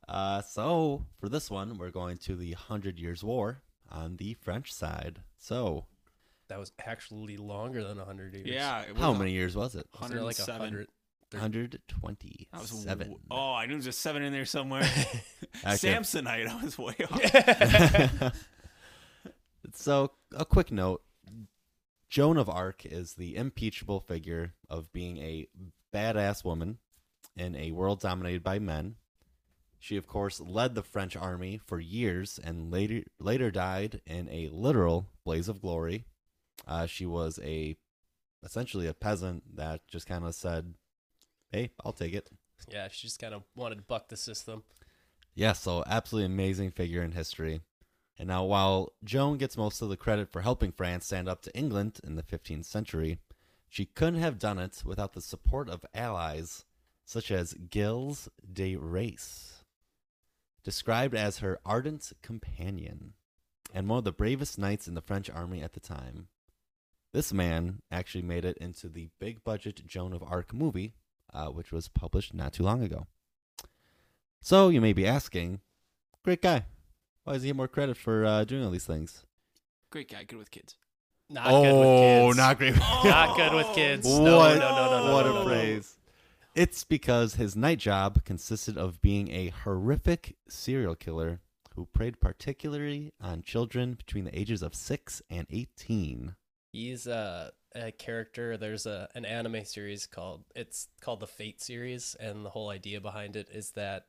[0.09, 3.63] Uh, so for this one, we're going to the Hundred Years' War
[3.93, 5.21] on the French side.
[5.39, 5.87] So
[6.49, 8.47] That was actually longer than hundred years.
[8.49, 8.81] Yeah.
[8.83, 9.87] it how was many years was it?
[10.01, 10.61] Wasn't it like a 107.
[10.61, 10.89] hundred?
[11.35, 12.49] Hundred twenty-seven.
[12.53, 14.83] That was w- oh, I knew there's a seven in there somewhere.
[15.65, 16.47] Samsonite.
[16.47, 18.35] I was way off.
[19.75, 21.03] so a quick note:
[22.11, 25.49] Joan of Arc is the impeachable figure of being a
[25.95, 26.77] badass woman
[27.35, 28.97] in a world dominated by men.
[29.83, 34.49] She, of course, led the French army for years and later later died in a
[34.49, 36.05] literal blaze of glory.
[36.69, 37.77] Uh, she was a
[38.45, 40.75] essentially a peasant that just kind of said,
[41.51, 42.31] "Hey, I'll take it."
[42.69, 44.63] Yeah, she just kind of wanted to buck the system.
[45.35, 47.63] Yeah, so absolutely amazing figure in history.
[48.17, 51.57] And now, while Joan gets most of the credit for helping France stand up to
[51.57, 53.19] England in the 15th century,
[53.69, 56.67] she couldn't have done it without the support of allies
[57.05, 59.62] such as Gilles de Rais,
[60.65, 63.15] described as her ardent companion
[63.75, 66.29] and one of the bravest knights in the French army at the time.
[67.13, 70.95] This man actually made it into the big budget Joan of Arc movie,
[71.33, 73.07] uh, which was published not too long ago.
[74.41, 75.61] So you may be asking,
[76.25, 76.67] great guy.
[77.25, 79.25] Why does he get more credit for uh, doing all these things?
[79.91, 80.77] Great guy, good with kids.
[81.29, 82.25] Not good with kids.
[82.25, 82.77] Oh, not great.
[82.77, 84.07] Not good with kids.
[84.07, 84.59] No, what?
[84.59, 85.45] no, no, no, no, what no, a no, no.
[85.45, 85.97] phrase.
[86.55, 91.41] It's because his night job consisted of being a horrific serial killer
[91.75, 96.37] who preyed particularly on children between the ages of 6 and 18.
[96.73, 98.59] He's a, a character.
[98.59, 103.01] There's a an anime series called it's called the Fate series, and the whole idea
[103.01, 104.05] behind it is that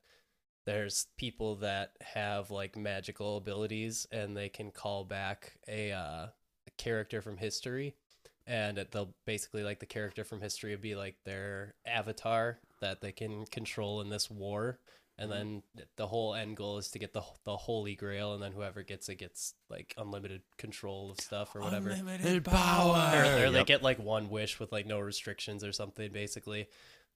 [0.66, 6.28] there's people that have like magical abilities, and they can call back a, uh,
[6.68, 7.96] a character from history,
[8.48, 13.02] and it, they'll basically like the character from history would be like their avatar that
[13.02, 14.80] they can control in this war.
[15.16, 15.62] And then
[15.96, 19.08] the whole end goal is to get the the holy grail, and then whoever gets
[19.10, 23.14] it gets like unlimited control of stuff or whatever Unlimited power.
[23.16, 26.68] or, or they get like one wish with like no restrictions or something basically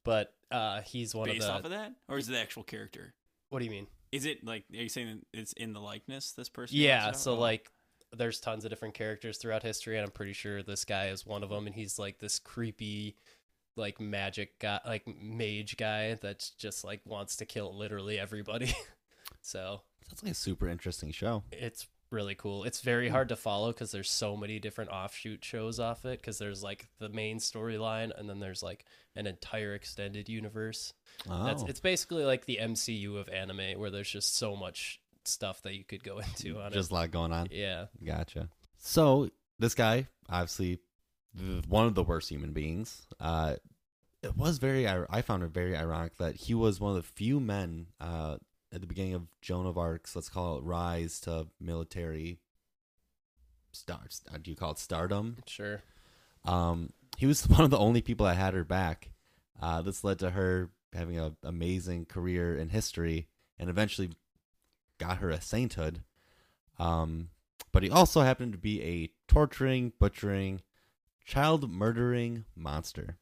[0.06, 2.64] but uh he's one Based of the off of that, or is it the actual
[2.64, 3.16] character?
[3.50, 4.64] what do you mean Is it like?
[4.72, 6.32] Are you saying that it's in the likeness?
[6.34, 6.78] This person?
[6.78, 7.70] yeah so like
[8.16, 11.44] there's tons of different characters throughout history and i'm pretty sure this guy is one
[11.44, 13.16] of them and he's like this creepy
[13.76, 18.74] like magic guy like mage guy that's just like wants to kill literally everybody
[19.42, 21.44] so Sounds like a super interesting show.
[21.52, 22.64] it's really cool.
[22.64, 23.14] It's very hmm.
[23.14, 26.20] hard to follow because there's so many different offshoot shows off it.
[26.20, 28.86] Because there's like the main storyline, and then there's like
[29.16, 30.94] an entire extended universe.
[31.30, 31.46] Oh.
[31.46, 35.76] That's it's basically like the MCU of anime, where there's just so much stuff that
[35.76, 37.48] you could go into on just a lot going on.
[37.52, 38.50] Yeah, Gotcha.
[38.80, 40.80] So this guy, obviously,
[41.68, 43.08] one of the worst human beings.
[43.20, 43.56] Uh,
[44.24, 44.88] it was very.
[44.88, 48.38] I found it very ironic that he was one of the few men uh,
[48.74, 50.16] at the beginning of Joan of Arc's.
[50.16, 52.40] Let's call it rise to military.
[53.72, 55.38] Star, star- do you call it stardom?
[55.46, 55.84] sure.
[56.46, 59.10] Um, he was one of the only people that had her back.
[59.62, 63.28] Uh, this led to her having an amazing career in history
[63.60, 64.12] and eventually
[64.98, 66.04] got her a sainthood.
[66.80, 67.30] Um,
[67.72, 70.62] but he also happened to be a torturing, butchering,
[71.26, 73.18] child murdering monster.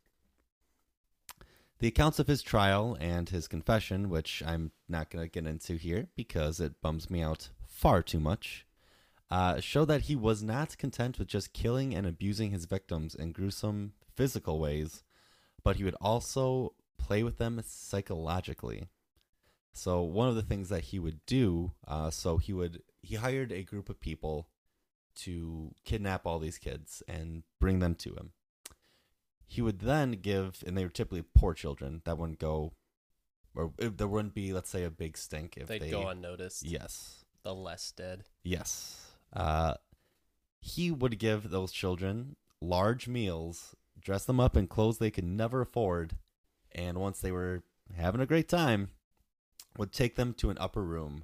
[1.80, 5.76] The accounts of his trial and his confession, which I'm not going to get into
[5.76, 8.66] here because it bums me out far too much,
[9.30, 13.34] uh, show that he was not content with just killing and abusing his victims in
[13.34, 15.04] gruesome physical ways,
[15.64, 18.88] but he would also play with them psychologically.
[19.78, 23.52] So one of the things that he would do, uh, so he would he hired
[23.52, 24.48] a group of people
[25.16, 28.32] to kidnap all these kids and bring them to him.
[29.46, 32.74] He would then give, and they were typically poor children that wouldn't go,
[33.54, 36.66] or there wouldn't be, let's say, a big stink if They'd they go unnoticed.
[36.66, 38.24] Yes, The less dead.
[38.44, 39.12] Yes.
[39.32, 39.76] Uh,
[40.62, 45.62] he would give those children large meals, dress them up in clothes they could never
[45.62, 46.18] afford,
[46.72, 47.64] and once they were
[47.96, 48.90] having a great time,
[49.78, 51.24] would take them to an upper room.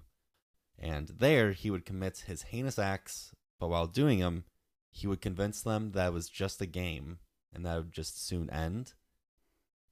[0.78, 4.46] And there he would commit his heinous acts, but while doing them,
[4.90, 7.20] he would convince them that it was just a game
[7.54, 8.94] and that would just soon end,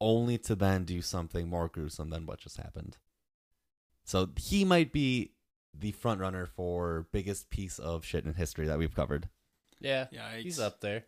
[0.02, 2.98] only to then do something more gruesome than what just happened.
[4.04, 5.34] So he might be
[5.78, 9.30] the front runner for biggest piece of shit in history that we've covered.
[9.80, 10.42] Yeah, Yikes.
[10.42, 11.04] he's up there.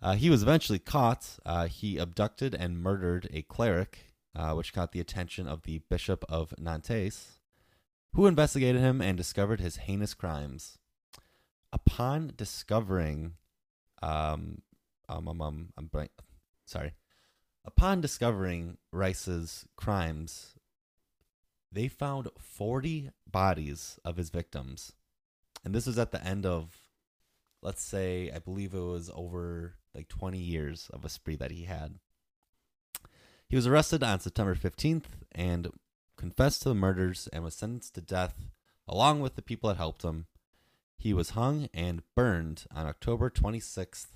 [0.00, 1.38] Uh, he was eventually caught.
[1.44, 6.24] Uh, he abducted and murdered a cleric, uh, which caught the attention of the Bishop
[6.28, 7.40] of Nantes,
[8.14, 10.78] who investigated him and discovered his heinous crimes.
[11.72, 13.32] Upon discovering,
[14.00, 14.62] um,
[15.08, 16.12] um, um, um I'm blank,
[16.64, 16.92] sorry.
[17.64, 20.54] Upon discovering Rice's crimes,
[21.72, 24.92] they found 40 bodies of his victims.
[25.64, 26.78] And this was at the end of,
[27.60, 31.64] let's say, I believe it was over like 20 years of a spree that he
[31.64, 31.98] had.
[33.48, 35.68] He was arrested on September 15th and
[36.16, 38.34] confessed to the murders and was sentenced to death
[38.86, 40.26] along with the people that helped him.
[40.98, 44.08] He was hung and burned on October 26th.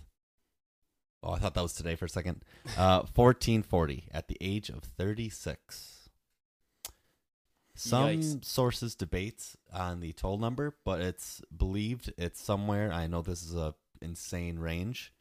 [1.22, 2.42] Oh, I thought that was today for a second.
[2.76, 6.10] Uh, 1440 at the age of 36.
[7.74, 8.44] Some Yikes.
[8.44, 12.92] sources debate on the toll number, but it's believed it's somewhere.
[12.92, 15.12] I know this is a insane range,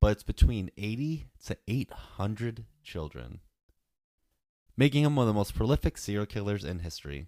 [0.00, 3.40] but it's between 80 to 800 children,
[4.80, 7.26] making him one of the most prolific serial killers in history.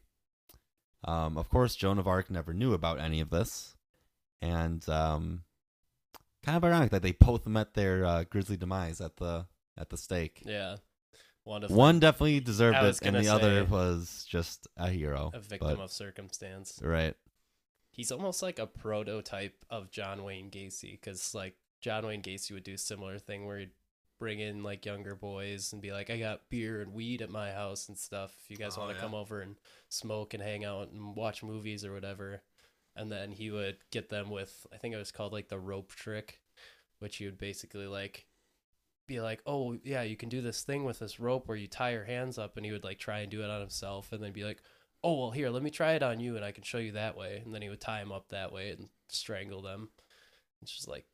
[1.04, 3.76] Um, of course, Joan of Arc never knew about any of this,
[4.40, 5.42] and um,
[6.42, 9.44] kind of ironic that they both met their uh, grisly demise at the
[9.76, 10.42] at the stake.
[10.46, 10.76] Yeah,
[11.44, 15.30] one One definitely deserved it, and the other was just a hero.
[15.34, 16.80] a victim but- of circumstance.
[16.82, 17.14] right.
[17.94, 22.64] He's almost like a prototype of John Wayne Gacy because like John Wayne Gacy would
[22.64, 23.72] do a similar thing where he'd
[24.22, 27.50] bring in like younger boys and be like, "I got beer and weed at my
[27.50, 28.32] house and stuff.
[28.44, 29.02] If you guys Oh, want to yeah.
[29.02, 29.56] come over and
[29.88, 32.44] smoke and hang out and watch movies or whatever,"
[32.94, 35.90] and then he would get them with I think it was called like the rope
[35.90, 36.40] trick,
[37.00, 38.26] which he would basically like
[39.08, 41.90] be like, "Oh yeah, you can do this thing with this rope where you tie
[41.90, 44.32] your hands up," and he would like try and do it on himself, and then
[44.32, 44.62] be like,
[45.02, 47.16] "Oh well, here, let me try it on you, and I can show you that
[47.16, 49.90] way," and then he would tie him up that way and strangle them.
[50.62, 51.06] It's just like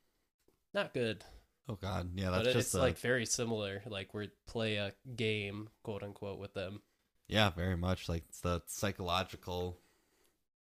[0.75, 1.25] not good,
[1.69, 3.81] Oh God, yeah, that's but just it's a- like very similar.
[3.87, 6.81] Like we play a game, quote unquote, with them.
[7.27, 8.09] Yeah, very much.
[8.09, 9.77] Like it's the psychological,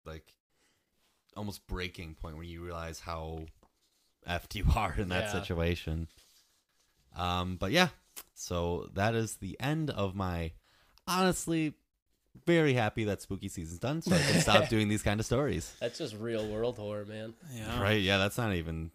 [0.04, 0.30] like
[1.36, 3.40] almost breaking point where you realize how
[4.28, 5.40] effed you are in that Yeah.
[5.40, 6.08] situation.
[7.16, 7.88] Um, but yeah,
[8.34, 10.52] so that is the end of my
[11.06, 11.72] honestly
[12.46, 15.72] very happy that spooky season's done, so I can stop doing these kind of stories.
[15.80, 17.32] That's just real world horror, man.
[17.52, 17.80] Yeah.
[17.82, 18.00] Right?
[18.02, 18.90] Yeah, that's not even.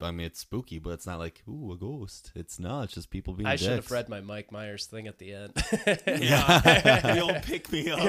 [0.00, 2.32] I mean, it's spooky, but it's not like ooh a ghost.
[2.34, 2.84] It's not.
[2.84, 3.46] It's just people being.
[3.46, 5.52] I should have read my Mike Myers thing at the end.
[6.06, 7.14] Yeah.
[7.14, 8.00] you'll pick me up.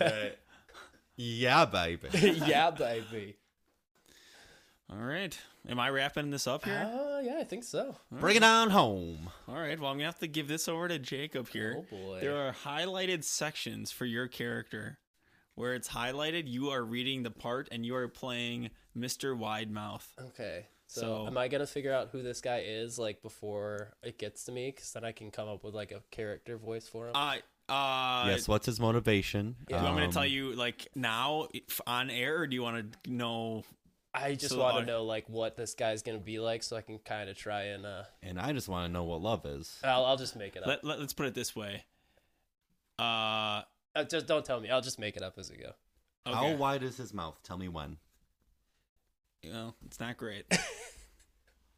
[0.00, 0.30] yeah,
[1.16, 2.08] Yeah, baby.
[2.46, 3.36] yeah, baby.
[4.90, 5.36] All right.
[5.68, 6.90] Am I wrapping this up here?
[6.92, 7.96] Oh yeah, I think so.
[8.12, 9.30] Bring it on home.
[9.48, 9.78] All right.
[9.80, 11.76] Well, I'm gonna have to give this over to Jacob here.
[11.78, 12.20] Oh boy.
[12.20, 14.98] There are highlighted sections for your character.
[15.56, 19.36] Where it's highlighted, you are reading the part and you are playing Mr.
[19.36, 20.12] Wide Mouth.
[20.20, 20.66] Okay.
[20.94, 24.44] So, So- am I gonna figure out who this guy is like before it gets
[24.44, 24.70] to me?
[24.70, 27.16] Because then I can come up with like a character voice for him.
[27.16, 27.38] Uh,
[27.68, 28.46] uh, yes.
[28.46, 29.56] What's his motivation?
[29.66, 32.54] Do you want me to Um, tell you like now if on air, or do
[32.54, 33.64] you want to know?
[34.14, 36.82] I just so want to know like what this guy's gonna be like, so I
[36.82, 37.84] can kind of try and.
[37.84, 39.80] uh And I just want to know what love is.
[39.82, 40.68] I'll, I'll just make it up.
[40.68, 41.82] Let, let, us put it this way.
[43.00, 43.62] Uh,
[43.96, 44.70] Uh, just don't tell me.
[44.70, 45.72] I'll just make it up as we go.
[46.24, 46.36] okay.
[46.36, 47.40] How wide is his mouth?
[47.42, 47.96] Tell me when.
[49.42, 50.46] You know, it's not great.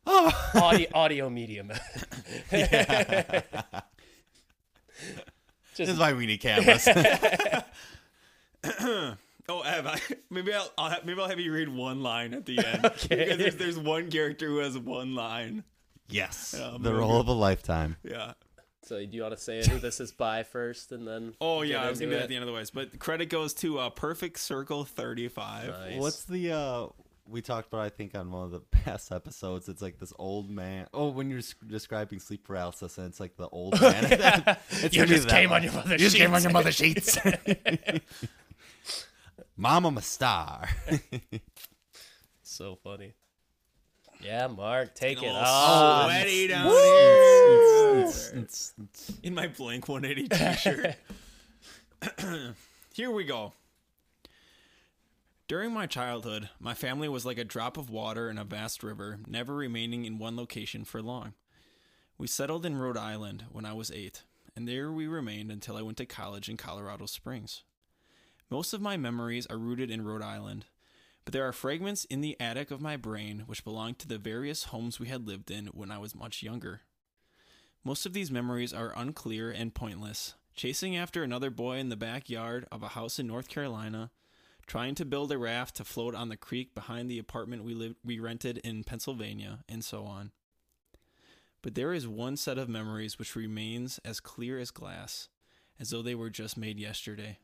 [0.07, 1.73] Oh, Audio, audio medium.
[2.51, 3.43] this
[5.77, 6.87] is why we need cameras.
[9.49, 10.01] oh, Ev, I,
[10.31, 12.85] maybe I'll, I'll have, maybe I'll have you read one line at the end.
[12.97, 13.17] Okay.
[13.17, 15.65] Because there's, there's one character who has one line.
[16.09, 17.97] yes, Yeah, I'm the role of a lifetime.
[18.03, 18.33] Yeah.
[18.85, 18.99] so.
[19.05, 21.35] Do you want to say who this is by first, and then?
[21.41, 22.25] Oh yeah, I was gonna do that it?
[22.25, 25.69] at the end of the ways, but credit goes to uh, Perfect Circle 35.
[25.69, 26.01] Nice.
[26.01, 26.87] What's the uh
[27.29, 27.81] we talked about?
[27.83, 30.87] I think on one of the past episodes, it's like this old man.
[30.95, 34.57] Oh, when you're describing sleep paralysis, and it's like the old man.
[34.71, 35.59] It's You just came one.
[35.61, 37.19] on your mother's You just came on your mother's sheets.
[39.57, 40.69] Mom, I'm a star.
[42.43, 43.15] So funny.
[44.23, 46.07] Yeah, Mark, take it Getting a off.
[46.07, 48.13] little sweaty down Woo!
[48.35, 48.47] here.
[49.23, 50.97] In my blank 180 t-shirt.
[52.95, 53.53] Here we go.
[55.49, 59.21] During my childhood, my family was like a drop of water in a vast river,
[59.29, 61.35] never remaining in one location for long.
[62.19, 64.25] We settled in Rhode Island when I was eight,
[64.57, 67.63] and there we remained until I went to college in Colorado Springs.
[68.51, 70.65] Most of my memories are rooted in Rhode Island,
[71.25, 74.65] but there are fragments in the attic of my brain which belong to the various
[74.65, 76.81] homes we had lived in when I was much younger.
[77.85, 82.67] Most of these memories are unclear and pointless, chasing after another boy in the backyard
[82.73, 84.11] of a house in North Carolina,
[84.67, 87.97] trying to build a raft to float on the creek behind the apartment we lived
[88.05, 90.33] we rented in Pennsylvania, and so on.
[91.63, 95.29] But there is one set of memories which remains as clear as glass,
[95.81, 97.39] as though they were just made yesterday.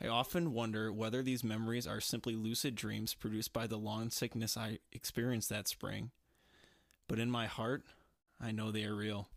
[0.00, 4.56] I often wonder whether these memories are simply lucid dreams produced by the long sickness
[4.56, 6.10] I experienced that spring.
[7.08, 7.84] But in my heart,
[8.40, 9.28] I know they are real.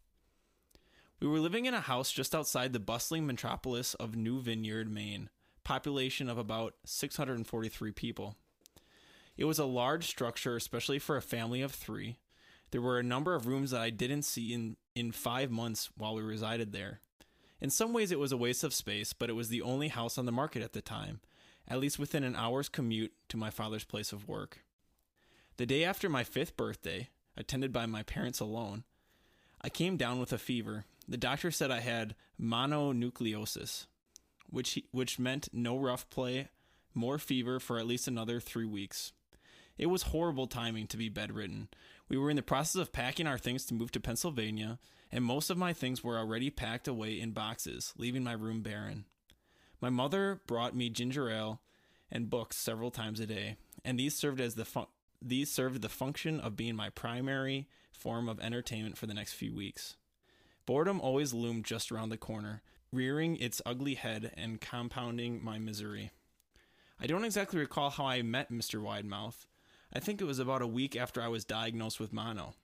[1.20, 5.30] We were living in a house just outside the bustling metropolis of New Vineyard, Maine,
[5.68, 8.38] population of about 643 people.
[9.36, 12.20] It was a large structure, especially for a family of three.
[12.72, 16.16] There were a number of rooms that I didn't see in, in five months while
[16.16, 17.02] we resided there.
[17.60, 20.18] In some ways, it was a waste of space, but it was the only house
[20.18, 21.20] on the market at the time,
[21.68, 24.60] at least within an hour's commute to my father's place of work.
[25.58, 28.86] The day after my fifth birthday, attended by my parents alone,
[29.62, 30.86] I came down with a fever.
[31.10, 33.88] The doctor said I had mononucleosis,
[34.50, 36.50] which, he, which meant no rough play,
[36.94, 39.12] more fever for at least another three weeks.
[39.78, 41.68] It was horrible timing to be bedridden.
[42.10, 44.80] We were in the process of packing our things to move to Pennsylvania,
[45.12, 49.06] and most of my things were already packed away in boxes, leaving my room barren.
[49.80, 51.62] My mother brought me ginger ale
[52.12, 54.88] and books several times a day, and these served as the fun-
[55.22, 59.54] these served the function of being my primary form of entertainment for the next few
[59.54, 59.96] weeks.
[60.66, 62.62] Boredom always loomed just around the corner,
[62.92, 66.12] rearing its ugly head and compounding my misery.
[67.00, 68.82] I don't exactly recall how I met Mr.
[68.82, 69.46] Widemouth.
[69.94, 72.56] I think it was about a week after I was diagnosed with mono.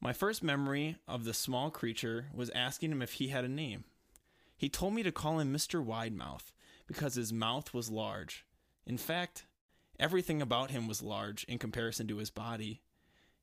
[0.00, 3.84] My first memory of the small creature was asking him if he had a name.
[4.56, 5.84] He told me to call him Mr.
[5.84, 6.52] Widemouth
[6.86, 8.44] because his mouth was large.
[8.86, 9.46] In fact,
[9.98, 12.82] everything about him was large in comparison to his body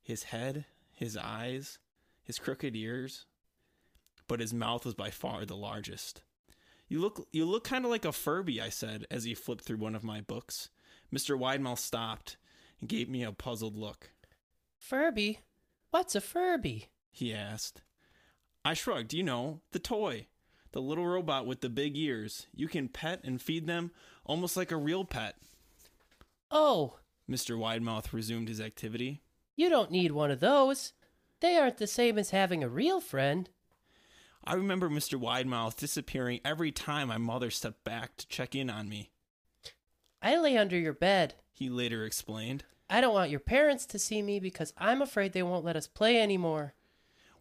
[0.02, 1.78] his head, his eyes,
[2.22, 3.26] his crooked ears.
[4.28, 6.22] But his mouth was by far the largest.
[6.88, 9.78] You look you look kind of like a Furby, I said as he flipped through
[9.78, 10.68] one of my books.
[11.14, 11.38] Mr.
[11.38, 12.36] Widemouth stopped
[12.80, 14.10] and gave me a puzzled look.
[14.78, 15.40] Furby?
[15.90, 16.88] What's a Furby?
[17.10, 17.82] he asked.
[18.64, 19.12] I shrugged.
[19.12, 20.26] You know, the toy.
[20.72, 22.46] The little robot with the big ears.
[22.54, 23.90] You can pet and feed them
[24.24, 25.34] almost like a real pet.
[26.50, 26.98] Oh,
[27.30, 27.56] Mr.
[27.58, 29.22] Widemouth resumed his activity.
[29.56, 30.92] you don't need one of those.
[31.40, 33.48] They aren't the same as having a real friend.
[34.44, 35.20] I remember Mr.
[35.20, 39.10] Widemouth disappearing every time my mother stepped back to check in on me,
[40.20, 41.34] I lay under your bed.
[41.52, 42.64] he later explained.
[42.90, 45.86] I don't want your parents to see me because I'm afraid they won't let us
[45.86, 46.74] play anymore.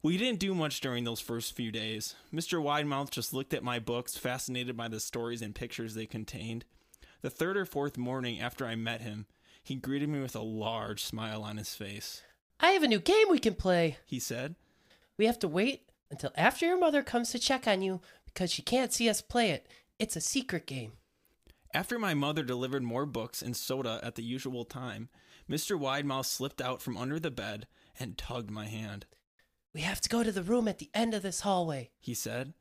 [0.04, 2.16] We didn't do much during those first few days.
[2.34, 2.62] Mr.
[2.62, 6.66] Widemouth just looked at my books, fascinated by the stories and pictures they contained.
[7.22, 9.28] The third or fourth morning after I met him,
[9.64, 12.24] he greeted me with a large smile on his face.
[12.60, 13.98] I have a new game we can play.
[14.08, 14.56] He said,
[15.18, 18.62] We have to wait until after your mother comes to check on you because she
[18.62, 19.68] can't see us play it.
[19.98, 20.94] It's a secret game.
[21.74, 25.10] After my mother delivered more books and soda at the usual time,
[25.50, 25.80] Mr.
[25.80, 27.66] Widemouth slipped out from under the bed
[28.00, 29.06] and tugged my hand.
[29.74, 31.92] We have to go to the room at the end of this hallway.
[32.00, 32.54] He said.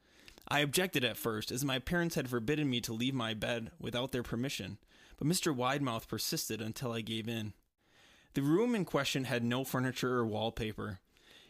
[0.48, 4.12] I objected at first, as my parents had forbidden me to leave my bed without
[4.12, 4.78] their permission,
[5.18, 5.54] but Mr.
[5.54, 7.52] Widemouth persisted until I gave in.
[8.34, 11.00] The room in question had no furniture or wallpaper.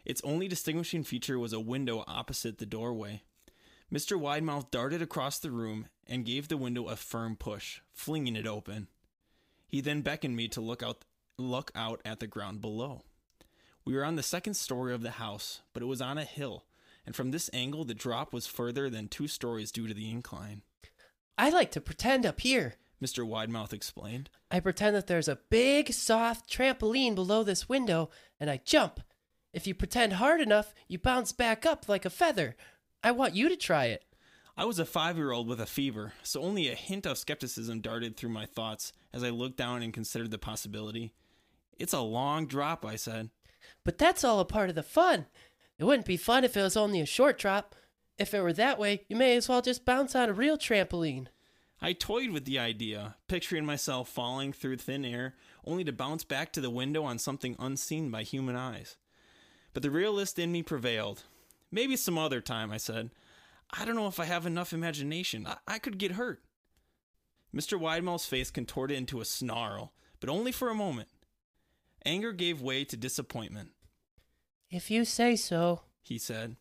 [0.05, 3.23] Its only distinguishing feature was a window opposite the doorway.
[3.93, 4.19] Mr.
[4.19, 8.87] Widemouth darted across the room and gave the window a firm push, flinging it open.
[9.67, 11.05] He then beckoned me to look out
[11.37, 13.01] look out at the ground below.
[13.83, 16.65] We were on the second story of the house, but it was on a hill,
[17.05, 20.61] and from this angle the drop was further than two stories due to the incline.
[21.37, 22.75] I like to pretend up here.
[23.01, 23.27] Mr.
[23.27, 24.29] Widemouth explained.
[24.51, 28.99] I pretend that there's a big, soft trampoline below this window, and I jump.
[29.53, 32.55] If you pretend hard enough, you bounce back up like a feather.
[33.03, 34.05] I want you to try it.
[34.55, 37.81] I was a five year old with a fever, so only a hint of skepticism
[37.81, 41.13] darted through my thoughts as I looked down and considered the possibility.
[41.77, 43.29] It's a long drop, I said.
[43.83, 45.25] But that's all a part of the fun.
[45.79, 47.75] It wouldn't be fun if it was only a short drop.
[48.17, 51.27] If it were that way, you may as well just bounce on a real trampoline.
[51.81, 55.33] I toyed with the idea, picturing myself falling through thin air,
[55.65, 58.97] only to bounce back to the window on something unseen by human eyes.
[59.73, 61.23] But the realist in me prevailed.
[61.71, 63.11] Maybe some other time, I said.
[63.71, 65.47] I don't know if I have enough imagination.
[65.47, 66.41] I, I could get hurt.
[67.55, 67.79] Mr.
[67.79, 71.09] Widemouth's face contorted into a snarl, but only for a moment.
[72.05, 73.69] Anger gave way to disappointment.
[74.69, 75.81] If you say so.
[76.01, 76.55] he said.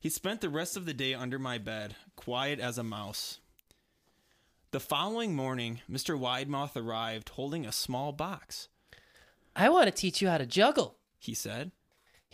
[0.00, 3.40] He spent the rest of the day under my bed, quiet as a mouse.
[4.70, 6.18] The following morning, Mr.
[6.18, 8.68] Widemouth arrived holding a small box.
[9.54, 10.96] I want to teach you how to juggle.
[11.18, 11.70] He said.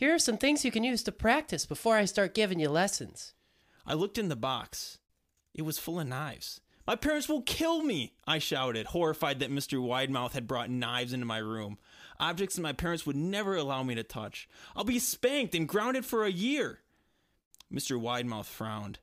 [0.00, 3.34] Here are some things you can use to practice before I start giving you lessons.
[3.84, 4.96] I looked in the box.
[5.52, 6.62] It was full of knives.
[6.86, 9.78] My parents will kill me, I shouted, horrified that Mr.
[9.78, 11.76] Widemouth had brought knives into my room.
[12.18, 14.48] Objects that my parents would never allow me to touch.
[14.74, 16.78] I'll be spanked and grounded for a year.
[17.70, 18.00] Mr.
[18.00, 19.00] Widemouth frowned.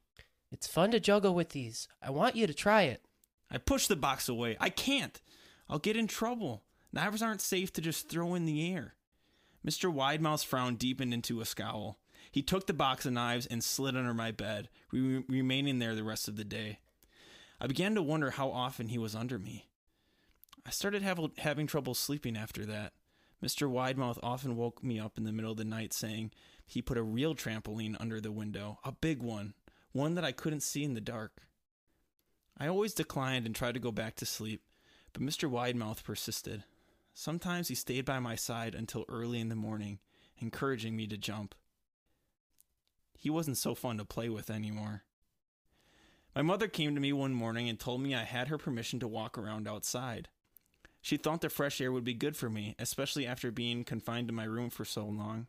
[0.51, 1.87] It's fun to juggle with these.
[2.01, 3.05] I want you to try it.
[3.51, 4.57] I pushed the box away.
[4.59, 5.21] I can't.
[5.69, 6.63] I'll get in trouble.
[6.91, 8.95] Knives aren't safe to just throw in the air.
[9.65, 9.93] Mr.
[9.93, 11.99] Widemouth's frown deepened into a scowl.
[12.31, 16.03] He took the box of knives and slid under my bed, re- remaining there the
[16.03, 16.79] rest of the day.
[17.59, 19.67] I began to wonder how often he was under me.
[20.65, 22.93] I started have, having trouble sleeping after that.
[23.43, 23.69] Mr.
[23.69, 26.31] Widemouth often woke me up in the middle of the night saying
[26.65, 29.53] he put a real trampoline under the window, a big one,
[29.91, 31.43] one that I couldn't see in the dark.
[32.57, 34.63] I always declined and tried to go back to sleep,
[35.13, 35.49] but Mr.
[35.49, 36.63] Widemouth persisted.
[37.19, 39.97] Sometimes he stayed by my side until early in the morning,
[40.37, 41.55] encouraging me to jump.
[43.17, 45.01] He wasn't so fun to play with anymore.
[46.35, 49.07] My mother came to me one morning and told me I had her permission to
[49.07, 50.27] walk around outside.
[51.01, 54.33] She thought the fresh air would be good for me, especially after being confined to
[54.33, 55.47] my room for so long.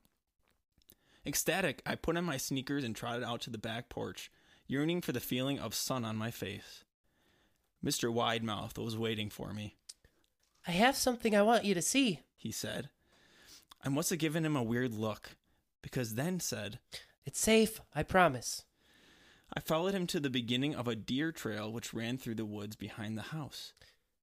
[1.27, 4.31] Ecstatic, I put on my sneakers and trotted out to the back porch,
[4.67, 6.85] yearning for the feeling of sun on my face.
[7.85, 8.11] Mr.
[8.11, 9.78] Widemouth was waiting for me.
[10.69, 12.21] I have something I want you to see.
[12.37, 12.91] He said.
[13.83, 15.31] I must have given him a weird look,
[15.81, 16.79] because then said,
[17.25, 18.65] It's safe, I promise.
[19.57, 22.77] I followed him to the beginning of a deer trail which ran through the woods
[22.77, 23.73] behind the house.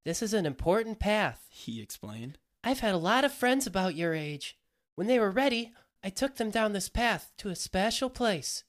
[0.03, 1.47] This is an important path.
[1.49, 2.37] He explained.
[2.63, 4.55] I've had a lot of friends about your age.
[4.93, 5.73] When they were ready,
[6.03, 8.63] I took them down this path to a special place.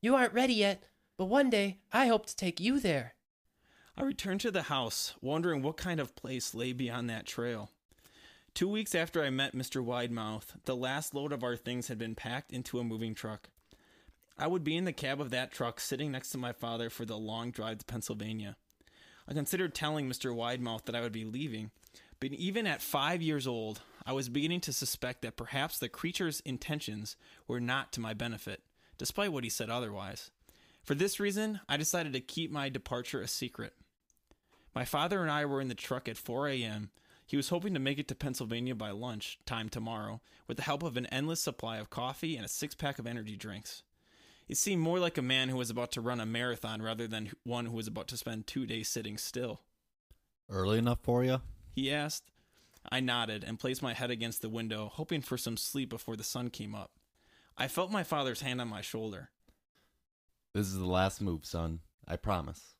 [0.00, 0.84] You aren't ready yet,
[1.18, 3.15] but one day I hope to take you there.
[3.98, 7.70] I returned to the house, wondering what kind of place lay beyond that trail.
[8.52, 9.82] Two weeks after I met Mr.
[9.82, 13.48] Widemouth, the last load of our things had been packed into a moving truck.
[14.38, 17.06] I would be in the cab of that truck sitting next to my father for
[17.06, 18.56] the long drive to Pennsylvania.
[19.26, 20.34] I considered telling Mr.
[20.34, 21.70] Widemouth that I would be leaving,
[22.20, 26.40] but even at five years old, I was beginning to suspect that perhaps the creature's
[26.40, 27.16] intentions
[27.48, 28.60] were not to my benefit,
[28.98, 30.30] despite what he said otherwise.
[30.82, 33.72] For this reason, I decided to keep my departure a secret.
[34.76, 36.90] My father and I were in the truck at 4 a.m.
[37.24, 40.82] He was hoping to make it to Pennsylvania by lunch time tomorrow with the help
[40.82, 43.84] of an endless supply of coffee and a six pack of energy drinks.
[44.48, 47.32] It seemed more like a man who was about to run a marathon rather than
[47.42, 49.62] one who was about to spend two days sitting still.
[50.50, 51.40] Early enough for you?
[51.70, 52.30] He asked.
[52.92, 56.22] I nodded and placed my head against the window, hoping for some sleep before the
[56.22, 56.90] sun came up.
[57.56, 59.30] I felt my father's hand on my shoulder.
[60.52, 61.80] This is the last move, son.
[62.06, 62.74] I promise.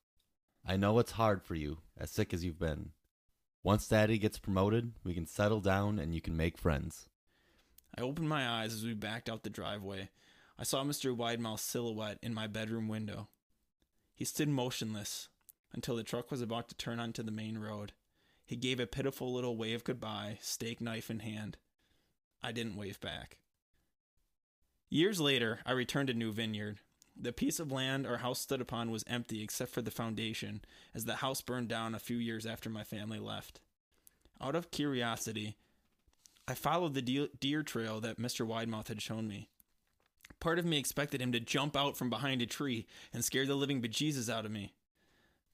[0.69, 2.91] I know it's hard for you, as sick as you've been.
[3.63, 7.07] Once Daddy gets promoted, we can settle down and you can make friends.
[7.97, 10.09] I opened my eyes as we backed out the driveway.
[10.59, 11.15] I saw Mr.
[11.15, 13.29] Widemouth's silhouette in my bedroom window.
[14.13, 15.29] He stood motionless
[15.71, 17.93] until the truck was about to turn onto the main road.
[18.45, 21.57] He gave a pitiful little wave goodbye, steak knife in hand.
[22.43, 23.37] I didn't wave back.
[24.89, 26.79] Years later, I returned to New Vineyard.
[27.19, 30.61] The piece of land our house stood upon was empty except for the foundation,
[30.93, 33.59] as the house burned down a few years after my family left.
[34.39, 35.57] Out of curiosity,
[36.47, 38.45] I followed the deer trail that Mr.
[38.45, 39.49] Widemouth had shown me.
[40.39, 43.55] Part of me expected him to jump out from behind a tree and scare the
[43.55, 44.73] living bejesus out of me.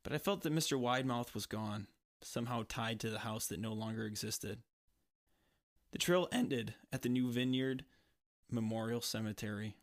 [0.04, 0.78] But I felt that Mr.
[0.78, 1.88] Widemouth was gone,
[2.22, 4.60] somehow tied to the house that no longer existed.
[5.94, 7.86] The trail ended at the New Vineyard
[8.52, 9.78] Memorial Cemetery.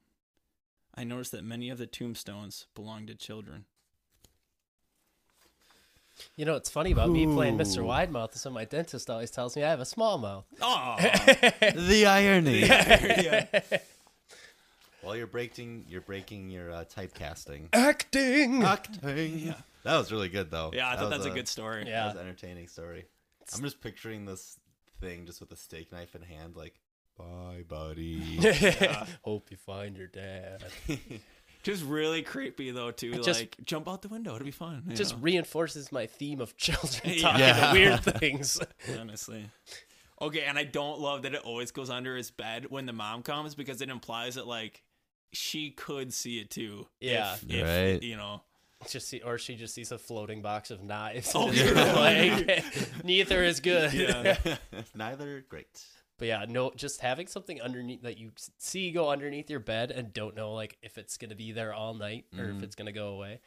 [0.95, 3.65] I noticed that many of the tombstones belonged to children.
[6.37, 7.79] You know, it's funny about me playing Mr.
[7.79, 7.85] Ooh.
[7.85, 8.35] Widemouth.
[8.35, 10.45] So my dentist always tells me I have a small mouth.
[10.61, 12.61] Oh, the irony.
[12.61, 13.47] yeah.
[15.03, 17.69] Well, you're breaking you're breaking your uh, typecasting.
[17.73, 18.63] Acting.
[18.63, 19.55] Acting.
[19.83, 20.73] That was really good though.
[20.75, 21.85] yeah, I thought was that's a good story.
[21.87, 22.01] Yeah.
[22.01, 23.07] That was an entertaining story.
[23.55, 24.59] I'm just picturing this
[25.01, 26.75] thing just with a steak knife in hand, like,
[27.19, 28.39] bye, buddy.
[29.23, 30.65] Hope you find your dad.
[31.63, 33.13] Just really creepy though too.
[33.23, 34.83] just- like jump out the window, it'll be fun.
[34.89, 35.23] you Just know?
[35.23, 37.21] reinforces my theme of children Yeah.
[37.21, 37.73] talking Yeah.
[37.75, 38.59] weird things.
[38.99, 39.45] honestly.
[40.23, 43.23] Okay, and I don't love that it always goes under his bed when the mom
[43.23, 44.83] comes because it implies that like
[45.35, 46.87] she could see it too.
[46.99, 47.35] Yeah.
[47.35, 48.03] if, if, Right.
[48.03, 48.41] You know.
[48.89, 51.33] just see, or she just sees a floating box of knives.
[51.35, 51.93] Oh, and yeah.
[52.57, 53.93] like, neither is good.
[53.93, 54.39] Yeah.
[54.95, 55.69] Neither great.
[56.21, 60.13] But yeah, no, just having something underneath that you see go underneath your bed and
[60.13, 62.63] don't know like if it's gonna be there all night or if Mhm.
[62.63, 63.41] it's gonna go away,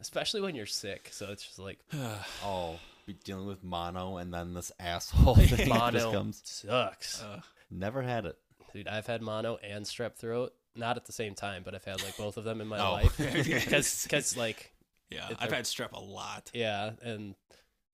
[0.00, 1.08] especially when you're sick.
[1.12, 1.78] So it's just like
[2.42, 6.40] Oh, be dealing with mono and then this asshole thing just mono comes.
[6.44, 7.22] sucks,
[7.70, 8.38] Never had it.
[8.72, 8.88] dude.
[8.88, 12.16] I've had mono and strep throat, not at the same time, but I've had like
[12.16, 12.92] both of them in my Oh.
[12.92, 14.72] life because like
[15.10, 16.50] yeah, I've had strep a lot.
[16.54, 17.34] yeah, and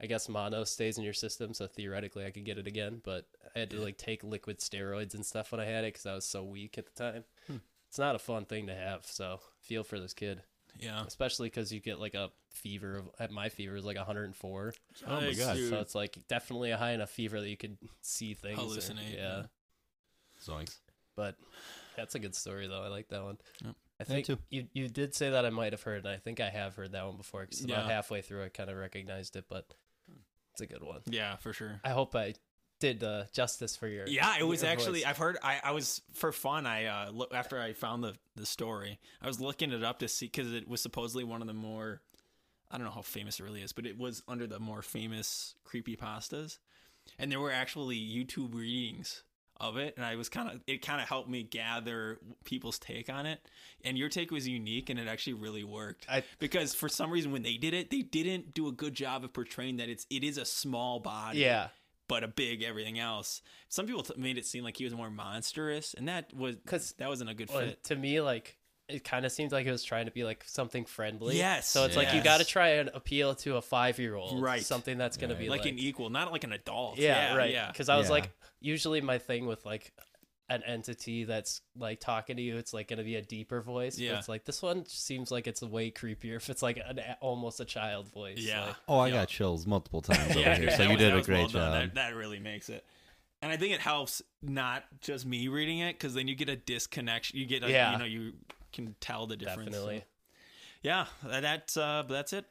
[0.04, 3.00] I guess mono stays in your system, so theoretically I could get it again.
[3.02, 3.26] But
[3.56, 6.14] I had to like take liquid steroids and stuff when I had it because I
[6.14, 7.24] was so weak at the time.
[7.46, 7.56] Hmm.
[7.88, 10.42] It's not a fun thing to have, so feel for this kid.
[10.80, 11.04] Yeah.
[11.06, 14.74] especially because you get like a fever of at my fever is like 104
[15.06, 15.54] Oh my God.
[15.54, 15.70] dude.
[15.70, 19.14] so it's like definitely a high enough fever that you could see things or- Hallucinate,
[19.14, 19.42] yeah yeah.
[20.44, 20.78] Zoinks.
[21.14, 21.36] but
[21.96, 23.74] that's a good story though i like that one Yep.
[24.00, 24.38] i think too.
[24.50, 26.90] you you did say that i might have heard and i think i have heard
[26.90, 27.92] that one before because about Yeah.
[27.92, 29.72] halfway through i kind of recognized it but
[30.54, 31.80] it's a good one Yeah, for sure.
[31.84, 32.34] i hope i
[32.80, 35.00] did uh, justice for your Yeah, it was actually.
[35.00, 35.08] voice.
[35.08, 35.38] I've heard.
[35.42, 36.66] I, I was for fun.
[36.66, 38.98] I uh, look after I found the the story.
[39.22, 42.02] I was looking it up to see because it was supposedly one of the more.
[42.70, 45.54] I don't know how famous it really is, but it was under the more famous
[45.64, 46.58] creepy pastas,
[47.18, 49.22] and there were actually YouTube readings
[49.60, 53.08] of it, and I was kind of it kind of helped me gather people's take
[53.08, 53.40] on it.
[53.84, 56.06] And your take was unique, and it actually really worked.
[56.08, 59.24] I- because for some reason when they did it, they didn't do a good job
[59.24, 61.68] of portraying that it's it is a small body yeah
[62.06, 63.40] but a big everything else.
[63.70, 66.92] Some people t- made it seem like he was more monstrous, and that was because
[66.98, 67.82] that wasn't a good well, fit.
[67.84, 70.84] to me like it kind of seemed like it was trying to be like something
[70.84, 74.62] friendly Yes, so it's like you got to try and appeal to a five-year-old Right.
[74.62, 76.98] something that's gonna be Like, like, an equal, not like an adult.
[76.98, 78.12] yeah, right Yeah, because i was Yeah.
[78.12, 78.30] like
[78.64, 79.92] usually my thing with like
[80.50, 84.12] an entity that's like talking to you it's like gonna be a deeper voice Yeah.
[84.12, 87.60] but it's like this one seems like it's way creepier if it's like an, almost
[87.60, 88.66] a child voice yeah.
[88.66, 89.14] like, Oh, I Yeah.
[89.14, 90.70] got chills multiple times over Yeah, here.
[90.70, 91.72] So you was- did a was well great job.
[91.72, 92.84] That, that really makes it.
[93.40, 96.56] And I think it helps not just me reading it because then you get a
[96.56, 97.38] disconnection.
[97.38, 97.92] You get, a, Yeah.
[97.92, 98.32] you know, you
[98.72, 99.70] can tell the difference.
[99.70, 100.04] definitely So,
[100.82, 102.44] yeah, that- that's uh, that's it.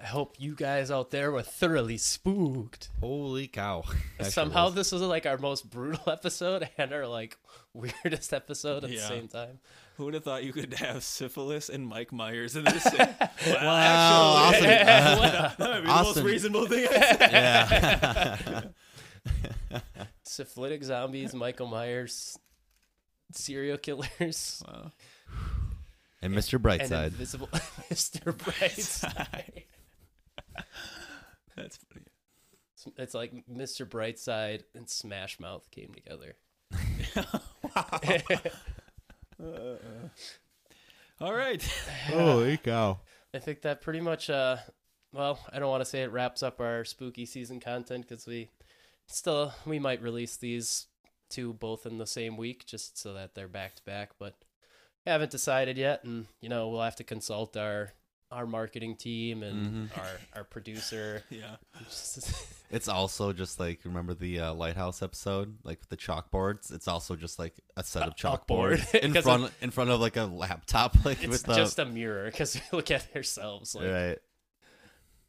[0.00, 3.84] I hope you guys out there were thoroughly spooked Holy cow!
[4.18, 4.74] That somehow sure was.
[4.74, 7.36] this was like our most brutal episode and our like
[7.74, 9.00] weirdest episode at Yeah.
[9.00, 9.58] the same time
[9.96, 12.98] Who would have thought you could have syphilis and Mike Myers in the same?
[13.46, 15.26] well, Wow, actually, awesome.
[15.28, 16.86] Uh, that might be the most reasonable thing.
[16.90, 18.72] I've said.
[19.72, 19.80] yeah.
[20.22, 22.38] syphilitic zombies, Michael Myers,
[23.32, 24.90] serial killers, Wow.
[26.22, 26.54] And Mr.
[26.54, 27.06] and Brightside.
[27.08, 27.46] invisible
[27.90, 28.32] Mr.
[28.32, 29.64] Brightside.
[31.56, 32.02] That's funny.
[32.02, 33.84] It's- It's like Mr.
[33.88, 36.36] Brightside and Smash Mouth came together.
[41.20, 41.62] All right.
[42.08, 43.00] Holy cow!
[43.34, 44.56] I think that pretty much, uh,
[45.12, 48.50] well, I don't want to say it wraps up our spooky season content because we
[49.06, 50.86] still, we might release these
[51.28, 54.34] two both in the same week just so that they're back to back, but
[55.12, 56.04] haven't decided yet.
[56.04, 57.92] And, you know, we'll have to consult our,
[58.30, 59.98] our marketing team and Mhm.
[59.98, 61.22] our, our producer.
[61.30, 61.56] Yeah.
[62.68, 66.72] It's also just like remember the uh, lighthouse episode, like with the chalkboards.
[66.74, 68.86] It's also just like a set of A- a chalkboards board.
[69.04, 71.84] in 'Cause front in front of like a laptop, like it's with the just a
[71.84, 74.18] mirror because we look at ourselves like right.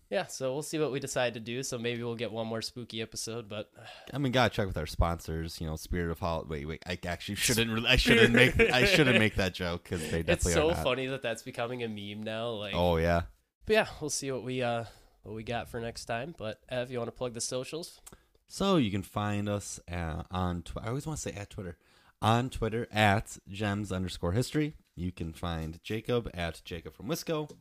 [0.09, 2.61] Yeah so we'll see what we decide to do so maybe we'll get one more
[2.61, 3.69] spooky episode but
[4.13, 5.59] I mean, gotta check with our sponsors.
[5.59, 6.45] You know, Spirit of Hol.
[6.47, 6.83] Wait, wait.
[6.85, 7.71] I actually shouldn't.
[7.71, 8.59] Really, I shouldn't make.
[8.59, 12.23] I shouldn't make that joke because they it's so funny that that's becoming a meme
[12.23, 13.23] now like Oh yeah.
[13.65, 14.85] but yeah we'll see what we uh
[15.23, 17.99] what we got for next time but ev you want to plug the socials
[18.47, 20.61] So you can find us uh, on.
[20.61, 21.77] Tw- I always want to say at Twitter.
[22.21, 24.75] On Twitter at gems underscore history.
[24.95, 27.51] You can find Jacob at Jacob from Wisco,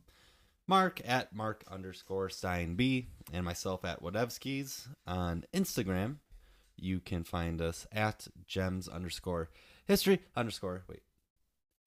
[0.69, 4.89] Mark at Mark underscore Stein B, and myself at Whatevskis.
[5.07, 6.17] On Instagram,
[6.77, 9.49] you can find us at gems underscore
[9.87, 11.03] history underscore wait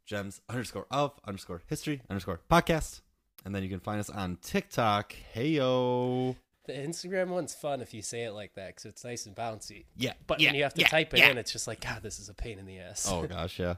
[0.05, 3.01] gems underscore of underscore history underscore podcast.
[3.45, 5.13] And then you can find us on TikTok.
[5.35, 6.35] Heyo.
[6.65, 9.85] the instagram one's fun if you say it like that because it's nice and bouncy
[9.97, 10.13] Yeah.
[10.27, 11.29] but yeah, when you have to yeah, type it yeah.
[11.29, 13.75] in it's just like god this is a pain in the ass Oh gosh, yeah.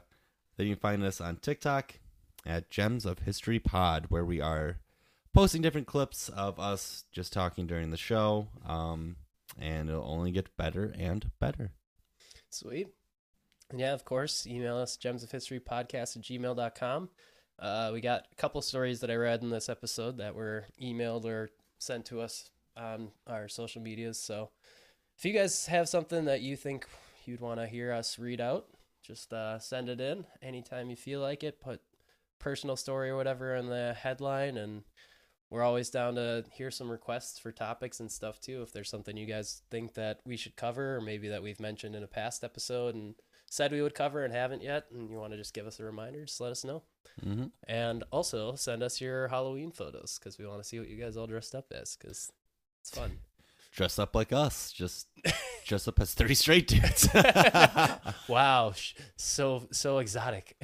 [0.56, 1.94] Then you can find us on TikTok
[2.44, 4.78] at Gems of History Pod, where we are
[5.34, 8.48] posting different clips of us just talking during the show.
[8.66, 9.16] Um,
[9.58, 11.72] and it'll only get better and better.
[12.50, 12.88] Sweet.
[13.74, 17.08] Yeah, of course, email us gems of gemsofhistorypodcast at gmail.com.
[17.58, 21.24] Uh, we got a couple stories that I read in this episode that were emailed
[21.24, 24.18] or sent to us on our social medias.
[24.18, 24.50] So
[25.16, 26.86] if you guys have something that you think
[27.24, 28.66] you'd want to hear us read out,
[29.02, 31.60] just uh, send it in anytime you feel like it.
[31.60, 31.80] Put
[32.38, 34.82] personal story or whatever in the headline, and
[35.52, 38.62] we're always down to hear some requests for topics and stuff too.
[38.62, 41.94] If there's something you guys think that we should cover, or maybe that we've mentioned
[41.94, 43.14] in a past episode and
[43.50, 45.84] said we would cover and haven't yet, and you want to just give us a
[45.84, 46.82] reminder, just let us know.
[47.22, 50.96] hmm And also send us your Halloween photos because we want to see what you
[50.96, 52.32] guys all dressed up as because
[52.80, 53.18] it's fun.
[53.76, 54.72] Dress up like us.
[54.72, 55.08] Just
[55.66, 57.08] dress up as 30 straight dudes.
[58.28, 58.72] wow,
[59.16, 60.56] so so exotic.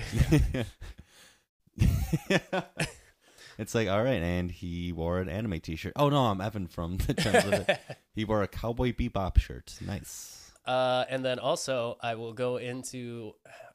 [3.58, 4.22] It's like, all right.
[4.22, 5.92] And he wore an anime t shirt.
[5.96, 7.80] Oh, no, I'm Evan from the Trends of It.
[8.14, 9.76] He wore a Cowboy Bebop shirt.
[9.84, 10.50] Nice.
[10.64, 13.32] Uh, and then also, I will go into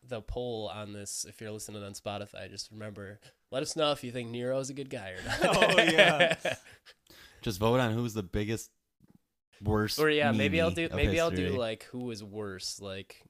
[0.07, 1.25] the poll on this.
[1.27, 3.19] If you're listening on Spotify, just remember,
[3.51, 5.57] let us know if you think Nero is a good guy or not.
[5.77, 6.35] Oh, yeah.
[7.41, 8.69] Just vote on who's the biggest,
[9.61, 9.99] worst.
[9.99, 13.21] or yeah, maybe I'll do of maybe I'll do like who is worse, like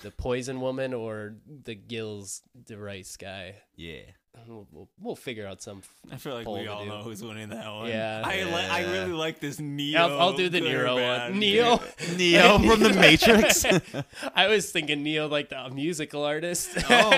[0.00, 1.34] the Poison Woman or
[1.64, 3.56] the Gills DeRice guy.
[3.76, 4.00] Yeah.
[4.48, 5.82] We'll, we'll, we'll figure out some.
[6.10, 7.88] I feel like we all know who's winning that one.
[7.88, 8.22] Yeah.
[8.24, 10.00] I li- I really like this Neo.
[10.00, 11.38] I'll, I'll do the good Nero one.
[11.38, 11.80] Neo.
[12.16, 13.66] Neo from the Matrix.
[14.34, 16.70] I was thinking Ne-Yo like the musical artist.
[16.88, 17.10] Oh,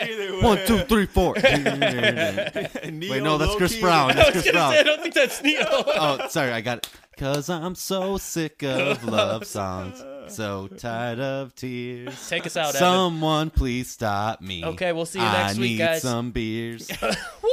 [0.00, 0.42] either way.
[0.42, 1.34] One, two, three, four.
[1.34, 4.14] Neo Wait, no, that's Chris low-key- Brown.
[4.14, 4.72] That's Chris gonna Brown.
[4.72, 5.64] say, I don't think that's Ne-Yo.
[5.68, 6.88] oh, sorry, I got it.
[7.18, 12.28] Cause I'm so sick of love songs, so tired of tears.
[12.28, 12.78] Take us out, Evan.
[12.80, 14.64] Someone please stop me.
[14.64, 16.02] Okay, we'll see you I next week, need guys.
[16.02, 16.88] some beers.
[17.02, 17.50] Woo!